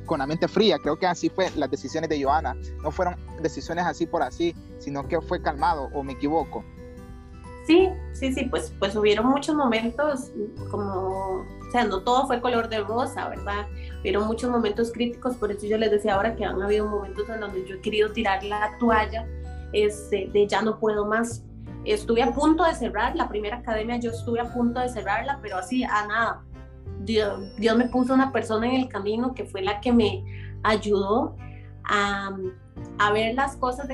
con 0.05 0.19
la 0.19 0.27
mente 0.27 0.47
fría. 0.47 0.77
Creo 0.79 0.97
que 0.97 1.07
así 1.07 1.29
fue 1.29 1.49
las 1.55 1.69
decisiones 1.69 2.09
de 2.09 2.23
Joana. 2.23 2.55
No 2.81 2.91
fueron 2.91 3.15
decisiones 3.41 3.85
así 3.85 4.05
por 4.05 4.23
así, 4.23 4.55
sino 4.79 5.07
que 5.07 5.19
fue 5.21 5.41
calmado, 5.41 5.89
o 5.93 6.03
me 6.03 6.13
equivoco. 6.13 6.63
Sí, 7.65 7.89
sí, 8.11 8.33
sí, 8.33 8.45
pues, 8.45 8.73
pues 8.77 8.95
hubieron 8.95 9.27
muchos 9.27 9.55
momentos 9.55 10.31
como, 10.69 11.45
o 11.45 11.71
sea, 11.71 11.85
no 11.85 12.01
todo 12.01 12.27
fue 12.27 12.41
color 12.41 12.67
de 12.67 12.81
rosa, 12.81 13.29
¿verdad? 13.29 13.67
Hubieron 14.01 14.27
muchos 14.27 14.49
momentos 14.49 14.91
críticos, 14.91 15.37
por 15.37 15.49
eso 15.49 15.65
yo 15.65 15.77
les 15.77 15.89
decía 15.89 16.15
ahora 16.15 16.35
que 16.35 16.43
han 16.43 16.61
habido 16.61 16.87
momentos 16.87 17.27
en 17.29 17.39
donde 17.39 17.65
yo 17.65 17.75
he 17.75 17.81
querido 17.81 18.11
tirar 18.11 18.43
la 18.43 18.77
toalla 18.79 19.25
este, 19.71 20.29
de 20.33 20.45
ya 20.45 20.61
no 20.61 20.77
puedo 20.77 21.05
más. 21.05 21.41
Estuve 21.85 22.21
a 22.21 22.33
punto 22.33 22.65
de 22.65 22.75
cerrar 22.75 23.15
la 23.15 23.29
primera 23.29 23.57
academia, 23.57 23.97
yo 23.97 24.11
estuve 24.11 24.41
a 24.41 24.53
punto 24.53 24.81
de 24.81 24.89
cerrarla, 24.89 25.39
pero 25.41 25.57
así, 25.57 25.85
a 25.85 26.05
nada 26.05 26.43
Dios, 27.05 27.39
me 27.77 27.85
puso 27.89 28.13
una 28.13 28.31
persona 28.31 28.67
en 28.67 28.81
el 28.81 28.89
camino 28.89 29.33
que 29.33 29.45
fue 29.45 29.61
la 29.61 29.81
que 29.81 29.91
me 29.91 30.23
ayudó 30.63 31.35
a, 31.83 32.31
ver 33.13 33.35
las 33.35 33.55
cosas 33.57 33.87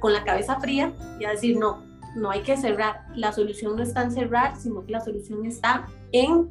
con 0.00 0.12
la 0.12 0.24
cabeza 0.24 0.58
fría 0.58 0.92
y 1.20 1.24
a 1.24 1.30
decir, 1.30 1.58
no, 1.58 1.82
no 2.16 2.30
hay 2.30 2.42
que 2.42 2.56
cerrar. 2.56 3.06
La 3.14 3.32
solución 3.32 3.76
no 3.76 3.82
está 3.82 4.02
en 4.02 4.10
cerrar, 4.10 4.56
sino 4.56 4.84
que 4.84 4.92
la 4.92 5.00
solución 5.00 5.44
está 5.46 5.86
en 6.12 6.48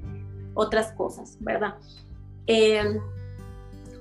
otras 0.54 0.92
cosas, 0.94 1.38
¿verdad? 1.40 1.76
Em, 2.46 3.00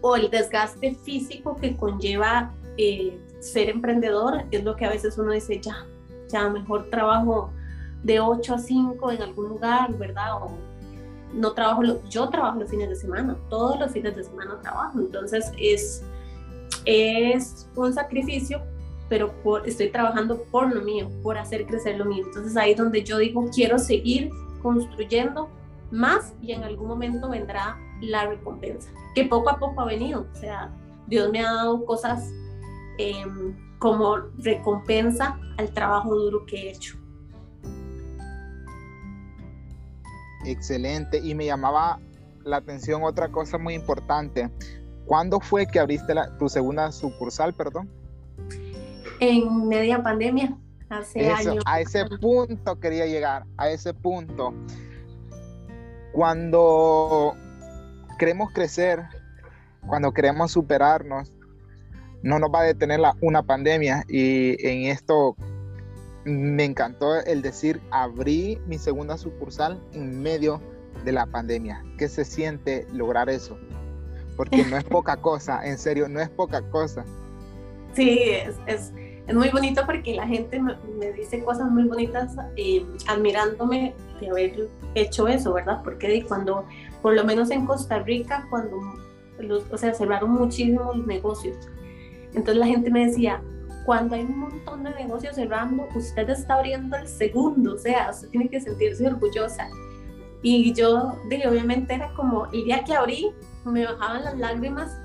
o 0.01 0.17
el 0.17 0.31
desgaste 0.31 0.95
físico 0.95 1.57
que 1.57 1.77
conlleva 1.77 2.53
eh, 2.77 3.19
ser 3.41 3.69
emprendedor 3.69 4.45
es 4.51 4.63
lo 4.63 4.77
que 4.77 4.85
a 4.85 4.91
veces 4.91 5.19
uno 5.19 5.33
dice, 5.33 5.61
ya, 5.61 5.87
ya 6.29 6.49
mejor 6.49 6.89
trabajo 6.91 7.51
de 8.03 8.21
8 8.21 8.55
a 8.55 8.59
5 8.59 9.11
en 9.13 9.23
algún 9.23 9.49
lugar, 9.49 9.97
¿verdad? 9.97 10.33
No 11.37 11.53
trabajo, 11.53 11.83
yo 12.09 12.29
trabajo 12.29 12.59
los 12.59 12.71
fines 12.71 12.89
de 12.89 12.97
semana, 12.97 13.37
todos 13.49 13.79
los 13.79 13.93
fines 13.93 14.17
de 14.17 14.25
semana 14.25 14.59
trabajo, 14.63 14.99
entonces 14.99 15.53
es, 15.59 16.03
es 16.85 17.69
un 17.77 17.93
sacrificio, 17.93 18.63
pero 19.09 19.33
estoy 19.65 19.91
trabajando 19.91 20.43
por 20.51 20.75
lo 20.75 20.83
mío, 20.83 21.09
por 21.23 21.39
hacer 21.39 21.67
crecer 21.67 21.99
lo 21.99 22.07
mío. 22.07 22.25
Entonces 22.27 22.57
ahí 22.57 22.73
es 22.73 22.77
donde 22.77 23.05
yo 23.05 23.19
digo, 23.19 23.49
quiero 23.55 23.79
seguir 23.79 24.31
construyendo 24.63 25.49
más 25.91 26.35
y 26.43 26.53
en 26.53 26.65
algún 26.65 26.89
momento 26.89 27.29
vendrá 27.29 27.79
la 28.01 28.27
recompensa, 28.27 28.91
que 29.15 29.25
poco 29.25 29.51
a 29.51 29.59
poco 29.59 29.83
ha 29.83 29.85
venido, 29.85 30.27
o 30.33 30.37
sea, 30.37 30.71
Dios 31.07 31.31
me 31.31 31.41
ha 31.41 31.53
dado 31.53 31.85
cosas 31.85 32.33
em, 32.99 33.55
como 33.79 34.17
recompensa 34.39 35.39
al 35.57 35.71
trabajo 35.73 36.15
duro 36.15 36.45
que 36.47 36.57
he 36.57 36.71
hecho. 36.73 36.97
Excelente. 40.47 41.21
Y 41.23 41.35
me 41.35 41.47
llamaba 41.47 41.99
la 42.45 42.59
atención 42.59 43.03
otra 43.03 43.29
cosa 43.29 43.59
muy 43.59 43.75
importante. 43.75 44.51
¿Cuándo 45.05 45.41
fue 45.41 45.67
que 45.67 45.79
abriste 45.79 46.15
tu 46.39 46.49
segunda 46.49 46.91
sucursal, 46.93 47.53
perdón? 47.55 47.89
En 49.21 49.69
media 49.69 50.03
pandemia, 50.03 50.57
hace 50.89 51.31
años. 51.31 51.65
A 51.67 51.81
ese 51.81 52.05
punto 52.21 52.79
quería 52.81 53.07
llegar, 53.07 53.45
a 53.57 53.71
ese 53.71 53.95
punto. 53.95 54.53
Cuando 56.13 57.35
queremos 58.19 58.53
crecer, 58.53 59.05
cuando 59.87 60.13
queremos 60.13 60.53
superarnos, 60.53 61.33
no 62.23 62.39
nos 62.39 62.51
va 62.51 62.61
a 62.61 62.65
detener 62.65 63.01
la, 63.01 63.15
una 63.21 63.43
pandemia 63.43 64.05
y 64.09 64.57
en 64.67 64.91
esto 64.91 65.37
me 66.27 66.65
encantó 66.65 67.17
el 67.23 67.41
decir, 67.41 67.81
abrí 67.91 68.59
mi 68.67 68.79
segunda 68.79 69.17
sucursal 69.17 69.81
en 69.93 70.21
medio 70.23 70.61
de 71.05 71.13
la 71.13 71.27
pandemia. 71.27 71.85
¿Qué 71.99 72.09
se 72.09 72.25
siente 72.25 72.87
lograr 72.93 73.31
eso? 73.31 73.57
Porque 74.37 74.65
no 74.65 74.77
es 74.77 74.85
poca 74.99 75.17
cosa, 75.17 75.65
en 75.65 75.79
serio, 75.79 76.09
no 76.09 76.21
es 76.21 76.29
poca 76.29 76.63
cosa. 76.71 77.05
Sí, 77.95 78.19
es, 78.29 78.57
es, 78.67 78.93
es 79.29 79.35
muy 79.35 79.51
bonito 79.51 79.83
porque 79.87 80.15
la 80.15 80.27
gente 80.27 80.61
me, 80.61 81.13
dice 81.13 81.45
cosas 81.45 81.71
muy 81.71 81.85
bonitas 81.85 82.35
eh, 82.57 82.85
admirándome 83.07 83.95
de 84.21 84.29
haber 84.29 84.69
hecho 84.97 85.29
eso, 85.29 85.55
¿verdad? 85.55 85.81
Porque 85.85 86.25
cuando, 86.27 86.65
por 87.03 87.15
lo 87.15 87.25
menos 87.25 87.51
en 87.53 87.67
Costa 87.67 88.01
Rica, 88.01 88.47
cuando 88.51 88.77
los, 89.39 89.65
o 89.71 89.79
sea, 89.79 89.95
cerraron 89.95 90.31
muchísimos 90.31 91.07
negocios, 91.07 91.57
entonces 92.35 92.57
la 92.57 92.67
gente 92.67 92.91
me 92.91 93.07
decía, 93.07 93.41
cuando 93.87 94.17
hay 94.17 94.23
un 94.23 94.41
montón 94.41 94.83
de 94.83 94.91
negocios 94.91 95.37
cerrando, 95.37 95.87
usted 95.95 96.29
está 96.29 96.55
abriendo 96.55 96.97
el 96.97 97.07
segundo, 97.07 97.75
o 97.75 97.79
sea, 97.79 98.11
usted 98.11 98.29
tiene 98.31 98.49
que 98.49 98.61
sentirse 98.61 99.07
orgullosa. 99.07 99.69
Y 100.43 100.75
yo, 100.75 101.17
dije, 101.31 101.49
obviamente 101.49 101.95
era 101.95 102.13
como, 102.15 102.47
el 102.47 102.65
día 102.65 102.83
que 102.85 102.95
abrí, 102.95 103.31
me 103.65 103.87
bajaban 103.87 104.25
las 104.25 104.37
lágrimas 104.39 104.99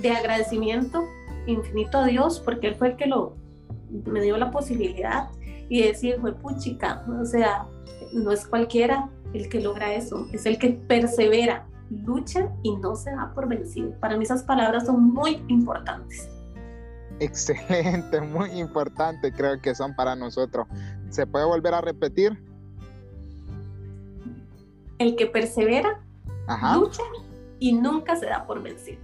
de 0.00 0.10
agradecimiento 0.10 1.04
infinito 1.46 1.98
a 1.98 2.06
Dios, 2.06 2.40
porque 2.40 2.68
Él 2.68 2.76
fue 2.76 2.88
el 2.90 2.96
que 2.96 3.06
lo, 3.06 3.36
me 4.06 4.22
dio 4.22 4.36
la 4.36 4.50
posibilidad 4.52 5.28
y 5.68 5.82
decir, 5.82 6.18
fue 6.20 6.32
puchica, 6.34 7.04
o 7.20 7.24
sea, 7.24 7.66
no 8.12 8.30
es 8.30 8.46
cualquiera 8.46 9.10
el 9.32 9.48
que 9.48 9.60
logra 9.60 9.92
eso, 9.92 10.28
es 10.32 10.46
el 10.46 10.58
que 10.58 10.70
persevera, 10.70 11.66
lucha 11.90 12.48
y 12.62 12.76
no 12.76 12.94
se 12.94 13.10
da 13.10 13.32
por 13.34 13.48
vencido. 13.48 13.92
Para 13.98 14.16
mí 14.16 14.22
esas 14.22 14.44
palabras 14.44 14.86
son 14.86 15.12
muy 15.12 15.42
importantes. 15.48 16.28
Excelente, 17.20 18.20
muy 18.22 18.50
importante 18.50 19.32
creo 19.32 19.60
que 19.60 19.74
son 19.74 19.94
para 19.94 20.16
nosotros. 20.16 20.66
¿Se 21.10 21.26
puede 21.26 21.44
volver 21.44 21.74
a 21.74 21.80
repetir? 21.80 22.38
El 24.98 25.16
que 25.16 25.26
persevera, 25.26 26.00
lucha 26.74 27.02
y 27.58 27.72
nunca 27.72 28.16
se 28.16 28.26
da 28.26 28.46
por 28.46 28.62
vencido. 28.62 29.00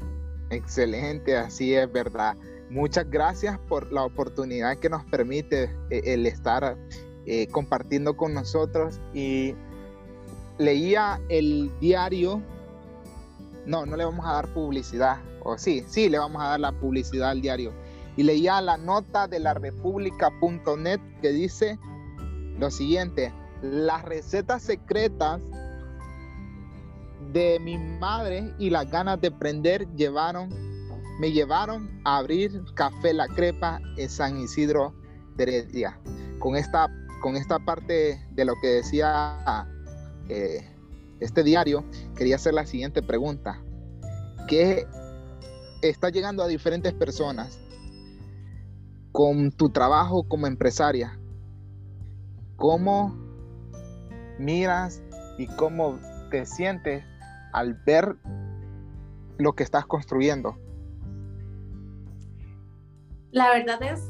Excelente, 0.51 1.37
así 1.37 1.75
es 1.75 1.91
verdad. 1.91 2.37
Muchas 2.71 3.09
gracias 3.11 3.59
por 3.69 3.93
la 3.93 4.05
oportunidad 4.05 4.77
que 4.79 4.89
nos 4.89 5.05
permite 5.05 5.65
eh, 5.91 6.03
el 6.05 6.27
estar 6.27 6.77
eh, 7.27 7.47
compartiendo 7.49 8.17
con 8.17 8.35
nosotros 8.35 9.01
y 9.13 9.55
leía 10.59 11.21
el 11.29 11.71
diario, 11.81 12.43
no, 13.67 13.87
no 13.87 13.97
le 13.97 14.05
vamos 14.05 14.25
a 14.27 14.35
dar 14.35 14.49
publicidad, 14.49 15.19
o 15.43 15.57
sí, 15.59 15.85
sí, 15.89 16.09
le 16.09 16.19
vamos 16.19 16.43
a 16.43 16.49
dar 16.49 16.61
la 16.61 16.73
publicidad 16.73 17.31
al 17.31 17.41
diario. 17.41 17.73
Y 18.21 18.23
leía 18.23 18.61
la 18.61 18.77
nota 18.77 19.29
de 19.29 19.41
la 19.41 19.55
república.net 19.55 21.01
que 21.23 21.31
dice 21.31 21.79
lo 22.59 22.71
siguiente, 22.71 23.33
las 23.63 24.03
recetas 24.03 24.63
secretas 24.63 25.41
de 27.33 27.59
mi 27.61 27.79
madre 27.79 28.55
y 28.59 28.69
las 28.69 28.91
ganas 28.91 29.23
de 29.23 29.29
aprender 29.29 29.89
llevaron, 29.95 30.51
me 31.19 31.33
llevaron 31.33 32.03
a 32.05 32.19
abrir 32.19 32.63
Café 32.75 33.15
La 33.15 33.27
Crepa 33.27 33.81
en 33.97 34.11
San 34.11 34.37
Isidro 34.37 34.95
de 35.37 35.45
Heredia. 35.45 35.99
Con 36.41 36.57
esta, 36.57 36.89
con 37.23 37.37
esta 37.37 37.59
parte 37.59 38.23
de 38.33 38.45
lo 38.45 38.53
que 38.61 38.67
decía 38.67 39.67
eh, 40.29 40.63
este 41.21 41.43
diario, 41.43 41.87
quería 42.17 42.37
hacer 42.37 42.53
la 42.53 42.67
siguiente 42.67 43.03
pregunta. 43.03 43.63
¿Qué 44.47 44.87
está 45.81 46.11
llegando 46.11 46.43
a 46.43 46.49
diferentes 46.49 46.93
personas 46.93 47.59
con 49.13 49.51
tu 49.53 49.71
trabajo 49.71 50.25
como 50.25 50.47
empresaria? 50.47 51.19
¿Cómo 52.57 53.17
miras 54.39 55.03
y 55.39 55.47
cómo 55.47 55.99
te 56.31 56.47
sientes 56.47 57.05
al 57.53 57.75
ver 57.87 58.17
lo 59.39 59.55
que 59.55 59.63
estás 59.63 59.87
construyendo? 59.87 60.57
La 63.33 63.51
verdad 63.51 63.83
es, 63.83 64.03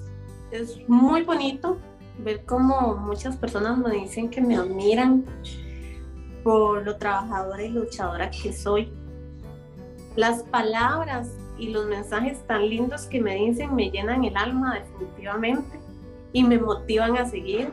es 0.50 0.88
muy 0.88 1.22
bonito 1.22 1.78
ver 2.18 2.44
cómo 2.44 2.96
muchas 2.96 3.36
personas 3.36 3.78
me 3.78 3.90
dicen 3.90 4.28
que 4.30 4.40
me 4.40 4.56
admiran 4.56 5.24
por 6.42 6.84
lo 6.84 6.96
trabajadora 6.96 7.62
y 7.62 7.68
luchadora 7.70 8.30
que 8.30 8.52
soy. 8.52 8.92
Las 10.16 10.42
palabras 10.44 11.36
y 11.60 11.68
los 11.68 11.86
mensajes 11.86 12.44
tan 12.46 12.68
lindos 12.68 13.02
que 13.02 13.20
me 13.20 13.36
dicen 13.36 13.74
me 13.74 13.90
llenan 13.90 14.24
el 14.24 14.36
alma 14.36 14.80
definitivamente 14.80 15.78
y 16.32 16.42
me 16.42 16.58
motivan 16.58 17.18
a 17.18 17.26
seguir. 17.26 17.70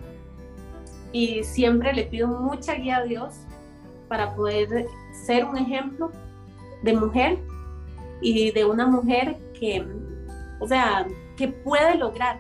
Y 1.13 1.43
siempre 1.45 1.93
le 1.93 2.04
pido 2.04 2.28
mucha 2.28 2.73
guía 2.73 2.97
a 2.97 3.04
Dios 3.04 3.36
para 4.10 4.36
poder 4.36 4.88
ser 5.26 5.45
un 5.45 5.58
ejemplo 5.58 6.12
de 6.84 6.93
mujer 6.93 7.39
y 8.21 8.52
de 8.52 8.65
una 8.65 8.86
mujer 8.86 9.38
que, 9.58 9.88
o 10.60 10.67
sea, 10.67 11.08
que 11.38 11.47
puede 11.47 11.95
lograr, 11.95 12.39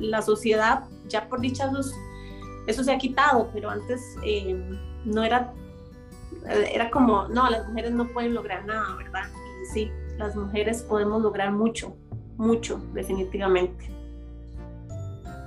la, 0.00 0.22
sociedad, 0.22 0.84
ya 1.08 1.28
por 1.28 1.40
dichos 1.40 1.94
eso 2.66 2.84
se 2.84 2.92
ha 2.92 2.98
quitado, 2.98 3.50
pero 3.52 3.70
antes 3.70 4.16
eh, 4.24 4.60
no 5.04 5.24
era, 5.24 5.52
era 6.72 6.90
como, 6.90 7.26
no, 7.28 7.48
las 7.48 7.66
mujeres 7.68 7.92
no 7.92 8.06
pueden 8.08 8.34
lograr 8.34 8.64
nada, 8.66 8.94
¿verdad? 8.96 9.24
Sí, 9.72 9.90
las 10.16 10.34
mujeres 10.34 10.82
podemos 10.82 11.22
lograr 11.22 11.52
mucho, 11.52 11.96
mucho, 12.36 12.80
definitivamente. 12.94 13.90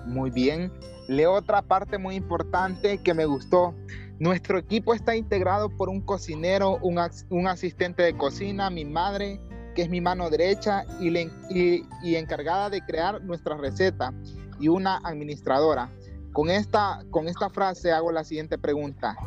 Muy 0.06 0.30
bien. 0.30 0.72
Leo 1.08 1.34
otra 1.34 1.62
parte 1.62 1.98
muy 1.98 2.16
importante 2.16 3.00
que 3.00 3.14
me 3.14 3.26
gustó. 3.26 3.74
Nuestro 4.20 4.60
equipo 4.60 4.94
está 4.94 5.16
integrado 5.16 5.70
por 5.70 5.90
un 5.90 6.02
cocinero, 6.02 6.78
un, 6.82 7.48
asistente 7.48 8.04
de 8.04 8.16
cocina, 8.16 8.70
mi 8.70 8.86
madre, 8.86 9.42
que 9.76 9.82
es 9.82 9.90
mi 9.90 10.00
mano 10.00 10.30
derecha 10.30 10.86
y 11.00 12.16
encargada 12.16 12.70
de 12.70 12.82
crear 12.86 13.24
nuestra 13.24 13.58
receta, 13.58 14.14
y 14.60 14.68
una 14.68 14.98
administradora. 15.04 15.92
Con 16.32 16.50
esta, 16.50 17.04
con 17.10 17.28
esta 17.28 17.50
frase 17.50 17.92
hago 17.92 18.12
la 18.12 18.24
siguiente 18.24 18.58
pregunta. 18.58 19.18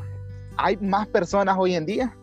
¿Hay 0.57 0.76
más 0.76 1.09
personas 1.09 1.57
hoy 1.59 1.74
en 1.74 1.85
día? 1.85 2.16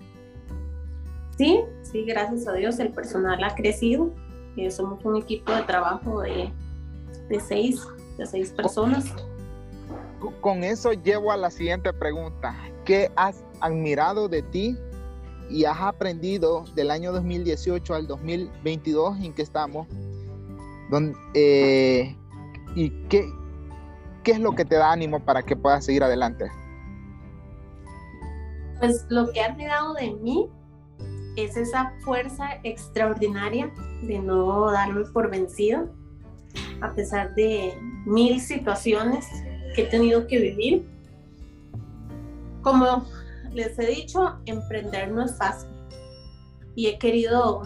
Sí, 1.41 1.59
sí, 1.81 2.03
gracias 2.03 2.47
a 2.47 2.53
Dios 2.53 2.77
el 2.77 2.93
personal 2.93 3.43
ha 3.43 3.55
crecido. 3.55 4.13
Eh, 4.57 4.69
somos 4.69 5.03
un 5.03 5.15
equipo 5.15 5.51
de 5.51 5.63
trabajo 5.63 6.21
de, 6.21 6.53
de, 7.29 7.39
seis, 7.39 7.81
de 8.19 8.27
seis 8.27 8.51
personas. 8.51 9.11
Con 10.39 10.63
eso 10.63 10.93
llevo 10.93 11.31
a 11.31 11.37
la 11.37 11.49
siguiente 11.49 11.93
pregunta. 11.93 12.55
¿Qué 12.85 13.09
has 13.15 13.43
admirado 13.59 14.29
de 14.29 14.43
ti 14.43 14.77
y 15.49 15.65
has 15.65 15.81
aprendido 15.81 16.63
del 16.75 16.91
año 16.91 17.11
2018 17.11 17.95
al 17.95 18.05
2022 18.05 19.19
en 19.21 19.33
que 19.33 19.41
estamos? 19.41 19.87
Donde, 20.91 21.17
eh, 21.33 22.15
¿Y 22.75 22.91
qué, 23.07 23.25
¿qué 24.21 24.33
es 24.33 24.39
lo 24.39 24.51
que 24.51 24.63
te 24.63 24.75
da 24.75 24.91
ánimo 24.91 25.19
para 25.19 25.41
que 25.41 25.55
puedas 25.55 25.85
seguir 25.85 26.03
adelante? 26.03 26.51
Pues 28.79 29.07
lo 29.09 29.31
que 29.31 29.41
ha 29.41 29.55
dado 29.57 29.95
de 29.95 30.13
mí 30.21 30.47
es 31.35 31.57
esa 31.57 31.93
fuerza 32.01 32.59
extraordinaria 32.63 33.71
de 34.03 34.19
no 34.19 34.71
darme 34.71 35.05
por 35.05 35.29
vencido, 35.29 35.89
a 36.81 36.93
pesar 36.93 37.33
de 37.35 37.73
mil 38.05 38.39
situaciones 38.39 39.27
que 39.75 39.83
he 39.83 39.85
tenido 39.85 40.27
que 40.27 40.39
vivir. 40.39 40.87
Como 42.61 43.05
les 43.53 43.77
he 43.79 43.87
dicho, 43.87 44.37
emprender 44.45 45.11
no 45.11 45.25
es 45.25 45.37
fácil 45.37 45.69
y 46.75 46.87
he 46.87 46.99
querido 46.99 47.63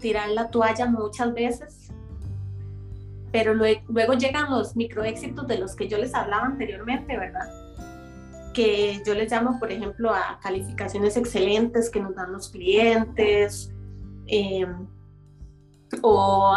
tirar 0.00 0.28
la 0.30 0.50
toalla 0.50 0.86
muchas 0.86 1.32
veces 1.32 1.82
pero 3.32 3.54
luego 3.54 4.12
llegan 4.12 4.50
los 4.50 4.76
microéxitos 4.76 5.46
de 5.48 5.58
los 5.58 5.74
que 5.74 5.88
yo 5.88 5.96
les 5.96 6.14
hablaba 6.14 6.44
anteriormente, 6.44 7.16
¿verdad? 7.16 7.48
Que 8.52 9.02
yo 9.06 9.14
les 9.14 9.30
llamo, 9.30 9.58
por 9.58 9.72
ejemplo, 9.72 10.10
a 10.10 10.38
calificaciones 10.42 11.16
excelentes 11.16 11.90
que 11.90 12.00
nos 12.00 12.14
dan 12.14 12.32
los 12.32 12.50
clientes, 12.50 13.72
eh, 14.26 14.66
o, 16.00 16.56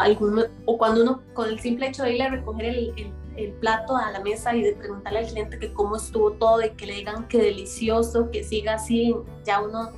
o 0.66 0.78
cuando 0.78 1.02
uno, 1.04 1.22
con 1.34 1.50
el 1.50 1.60
simple 1.60 1.88
hecho 1.88 2.04
de 2.04 2.16
ir 2.16 2.24
a 2.24 2.30
recoger 2.30 2.66
el, 2.66 3.14
el, 3.36 3.52
plato 3.54 3.98
a 3.98 4.12
la 4.12 4.22
mesa 4.22 4.56
y 4.56 4.62
de 4.62 4.74
preguntarle 4.74 5.20
al 5.20 5.28
cliente 5.28 5.60
que 5.60 5.74
cómo 5.74 5.98
estuvo 5.98 6.32
todo 6.34 6.64
y 6.64 6.70
que 6.72 6.86
le 6.86 6.94
digan 6.94 7.28
que 7.28 7.38
delicioso, 7.38 8.32
que 8.32 8.44
siga 8.44 8.76
así, 8.76 9.14
ya 9.44 9.62
uno, 9.62 9.92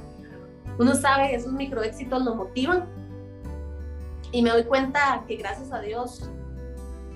uno 0.79 0.95
sabe 0.95 1.29
que 1.29 1.36
esos 1.36 1.53
microéxitos 1.53 2.23
lo 2.23 2.36
motivan. 2.36 2.86
Y 4.31 4.41
me 4.41 4.49
doy 4.49 4.63
cuenta 4.63 5.23
que 5.27 5.36
gracias 5.38 5.71
a 5.71 5.79
Dios 5.79 6.29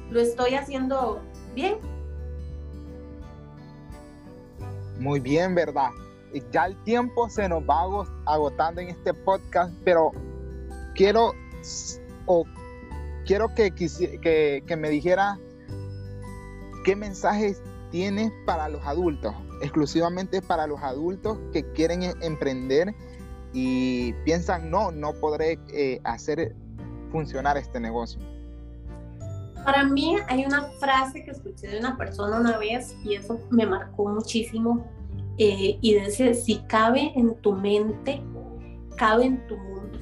lo 0.10 0.20
estoy 0.20 0.54
haciendo 0.54 1.22
bien. 1.56 1.78
Muy 5.02 5.20
bien, 5.20 5.56
¿verdad? 5.56 5.90
Ya 6.52 6.68
el 6.68 6.78
tiempo 6.84 7.28
se 7.28 7.50
nos 7.50 7.64
va 7.64 8.06
agotando 8.28 8.82
en 8.82 8.90
este 8.90 9.16
podcast, 9.16 9.74
pero 9.84 10.12
quiero 10.94 11.34
o 12.28 12.46
quiero 13.26 13.48
que, 13.56 14.64
me 14.78 14.90
dijera 14.90 15.40
qué 16.86 16.96
mensajes 16.96 17.64
tienes 17.90 18.32
para 18.46 18.70
los 18.70 18.86
adultos, 18.86 19.34
exclusivamente 19.64 20.40
para 20.40 20.68
los 20.68 20.80
adultos 20.82 21.40
que 21.52 21.64
quieren 21.74 22.04
e-, 22.04 22.14
emprender 22.22 22.94
y 23.54 24.14
piensan, 24.24 24.70
no, 24.70 24.92
no 24.92 25.14
podré 25.14 25.58
eh, 25.74 26.00
hacer 26.04 26.56
funcionar 27.12 27.58
este 27.58 27.80
negocio. 27.80 28.22
Para 29.64 29.84
mí 29.84 30.16
hay 30.28 30.46
una 30.46 30.64
frase 30.80 31.24
que 31.24 31.32
escuché 31.32 31.68
de 31.68 31.80
una 31.80 31.98
persona 31.98 32.40
una 32.40 32.58
vez 32.58 32.96
y 33.04 33.16
eso 33.16 33.40
me 33.52 33.66
marcó 33.66 34.08
muchísimo 34.08 34.86
eh, 35.38 35.78
y 35.82 35.96
dice, 35.96 36.34
si 36.34 36.58
cabe 36.68 37.14
en 37.16 37.36
tu 37.42 37.54
mente, 37.54 38.22
cabe 38.96 39.26
en 39.26 39.48
tu 39.48 39.58
mundo. 39.58 40.00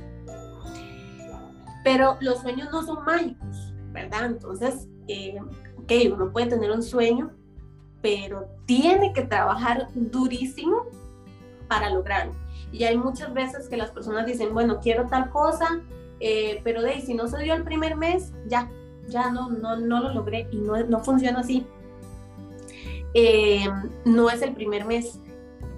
Pero 1.84 2.18
los 2.22 2.40
sueños 2.40 2.70
no 2.72 2.84
son 2.84 3.04
mágicos, 3.04 3.74
¿verdad? 3.92 4.26
Entonces, 4.26 4.88
eh, 5.08 5.40
ok, 5.78 5.92
uno 6.14 6.32
puede 6.32 6.48
tener 6.48 6.72
un 6.72 6.84
sueño, 6.84 7.32
pero 8.02 8.48
tiene 8.66 9.14
que 9.14 9.24
trabajar 9.24 9.88
durísimo 9.94 10.84
para 11.68 11.90
lograrlo. 11.90 12.34
Y 12.72 12.84
hay 12.84 12.98
muchas 12.98 13.34
veces 13.34 13.68
que 13.68 13.78
las 13.78 13.92
personas 13.92 14.26
dicen, 14.26 14.54
bueno, 14.54 14.80
quiero 14.80 15.08
tal 15.08 15.30
cosa, 15.32 15.82
eh, 16.20 16.62
pero 16.64 16.82
de 16.82 17.02
si 17.02 17.14
no 17.14 17.28
se 17.28 17.40
dio 17.40 17.54
el 17.54 17.64
primer 17.64 17.96
mes, 17.96 18.34
ya, 18.48 18.70
ya 19.10 19.32
no, 19.32 19.50
no, 19.50 19.76
no 19.78 20.02
lo 20.02 20.14
logré 20.14 20.48
y 20.52 20.58
no, 20.58 20.78
no 20.86 21.00
funciona 21.04 21.40
así. 21.40 21.66
Eh, 23.14 23.68
no 24.06 24.30
es 24.30 24.42
el 24.42 24.54
primer 24.54 24.86
mes. 24.86 25.20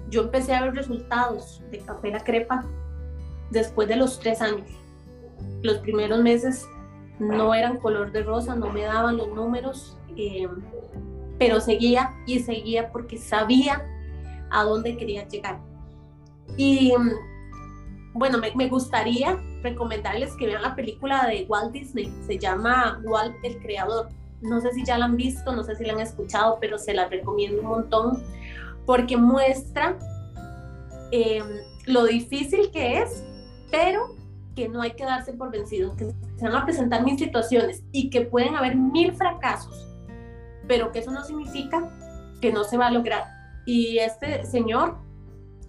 Yo 0.08 0.22
empecé 0.22 0.54
a 0.54 0.62
ver 0.62 0.74
resultados 0.74 1.62
de 1.70 1.78
Café 1.78 2.10
La 2.10 2.22
Crepa 2.22 2.64
después 3.50 3.88
de 3.88 3.96
los 3.96 4.18
tres 4.18 4.42
años. 4.42 4.68
Los 5.62 5.78
primeros 5.78 6.20
meses 6.20 6.66
no 7.18 7.54
eran 7.54 7.78
color 7.78 8.12
de 8.12 8.22
rosa, 8.22 8.54
no 8.54 8.70
me 8.70 8.82
daban 8.82 9.16
los 9.16 9.28
números, 9.28 9.96
eh, 10.16 10.48
pero 11.38 11.60
seguía 11.60 12.10
y 12.26 12.40
seguía 12.40 12.90
porque 12.92 13.16
sabía 13.16 13.86
a 14.50 14.64
dónde 14.64 14.96
quería 14.96 15.26
llegar. 15.26 15.60
Y 16.56 16.92
bueno, 18.14 18.38
me, 18.38 18.54
me, 18.54 18.68
gustaría 18.68 19.38
recomendarles 19.62 20.34
que 20.36 20.46
vean 20.46 20.62
la 20.62 20.74
película 20.74 21.26
de 21.26 21.46
Walt 21.48 21.72
Disney, 21.72 22.12
se 22.26 22.38
llama 22.38 23.00
Walt 23.04 23.34
el 23.42 23.58
Creador. 23.58 24.08
No 24.42 24.60
sé 24.60 24.72
si 24.72 24.84
ya 24.84 24.98
la 24.98 25.06
han 25.06 25.16
visto, 25.16 25.54
no 25.54 25.62
sé 25.62 25.76
si 25.76 25.84
la 25.84 25.92
han 25.94 26.00
escuchado, 26.00 26.58
pero 26.60 26.78
se 26.78 26.92
la 26.94 27.08
recomiendo 27.08 27.60
un 27.62 27.68
montón 27.68 28.22
porque 28.86 29.16
muestra 29.16 29.96
eh, 31.10 31.42
lo 31.86 32.04
difícil 32.04 32.70
que 32.70 32.98
es, 32.98 33.24
pero 33.70 34.16
que 34.54 34.68
no 34.68 34.82
hay 34.82 34.92
que 34.92 35.04
darse 35.04 35.32
por 35.32 35.50
vencido, 35.50 35.96
que 35.96 36.12
se 36.36 36.44
van 36.44 36.56
a 36.56 36.64
presentar 36.64 37.04
mil 37.04 37.18
situaciones 37.18 37.82
y 37.92 38.10
que 38.10 38.22
pueden 38.22 38.56
haber 38.56 38.76
mil 38.76 39.12
fracasos, 39.12 39.88
pero 40.68 40.92
que 40.92 40.98
eso 40.98 41.10
no 41.10 41.24
significa 41.24 41.90
que 42.40 42.52
no 42.52 42.64
se 42.64 42.76
va 42.76 42.88
a 42.88 42.90
lograr. 42.90 43.24
Y 43.64 43.98
este 43.98 44.44
señor, 44.44 44.98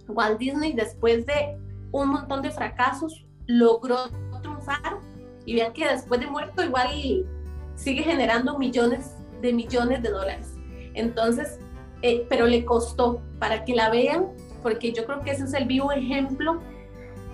Walt 0.08 0.38
Disney, 0.38 0.72
después 0.72 1.24
de 1.26 1.56
un 2.02 2.08
montón 2.08 2.42
de 2.42 2.50
fracasos, 2.50 3.24
logró 3.46 4.08
triunfar 4.42 4.98
y 5.46 5.54
vean 5.54 5.72
que 5.72 5.86
después 5.86 6.20
de 6.20 6.26
muerto 6.26 6.64
igual 6.64 6.88
sigue 7.76 8.02
generando 8.02 8.58
millones 8.58 9.12
de 9.40 9.52
millones 9.52 10.02
de 10.02 10.10
dólares. 10.10 10.54
Entonces, 10.94 11.58
eh, 12.02 12.26
pero 12.28 12.46
le 12.46 12.64
costó 12.64 13.22
para 13.38 13.64
que 13.64 13.74
la 13.74 13.90
vean, 13.90 14.26
porque 14.62 14.92
yo 14.92 15.04
creo 15.06 15.20
que 15.22 15.30
ese 15.30 15.44
es 15.44 15.54
el 15.54 15.66
vivo 15.66 15.92
ejemplo 15.92 16.60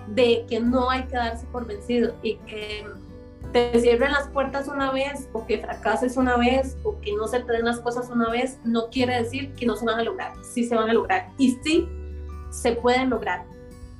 de 0.07 0.45
que 0.47 0.59
no 0.59 0.89
hay 0.89 1.03
que 1.03 1.15
darse 1.15 1.45
por 1.47 1.65
vencido 1.65 2.13
y 2.21 2.35
que 2.37 2.85
te 3.51 3.79
cierren 3.79 4.11
las 4.11 4.27
puertas 4.27 4.67
una 4.67 4.91
vez 4.91 5.27
o 5.33 5.45
que 5.45 5.57
fracases 5.59 6.17
una 6.17 6.37
vez 6.37 6.77
o 6.83 6.99
que 6.99 7.13
no 7.13 7.27
se 7.27 7.39
te 7.39 7.51
den 7.51 7.65
las 7.65 7.79
cosas 7.79 8.09
una 8.09 8.29
vez, 8.29 8.59
no 8.63 8.89
quiere 8.89 9.15
decir 9.15 9.53
que 9.55 9.65
no 9.65 9.75
se 9.75 9.85
van 9.85 9.99
a 9.99 10.03
lograr. 10.03 10.33
Sí 10.43 10.65
se 10.65 10.75
van 10.75 10.89
a 10.89 10.93
lograr 10.93 11.29
y 11.39 11.57
sí 11.63 11.89
se 12.51 12.73
pueden 12.73 13.09
lograr, 13.09 13.45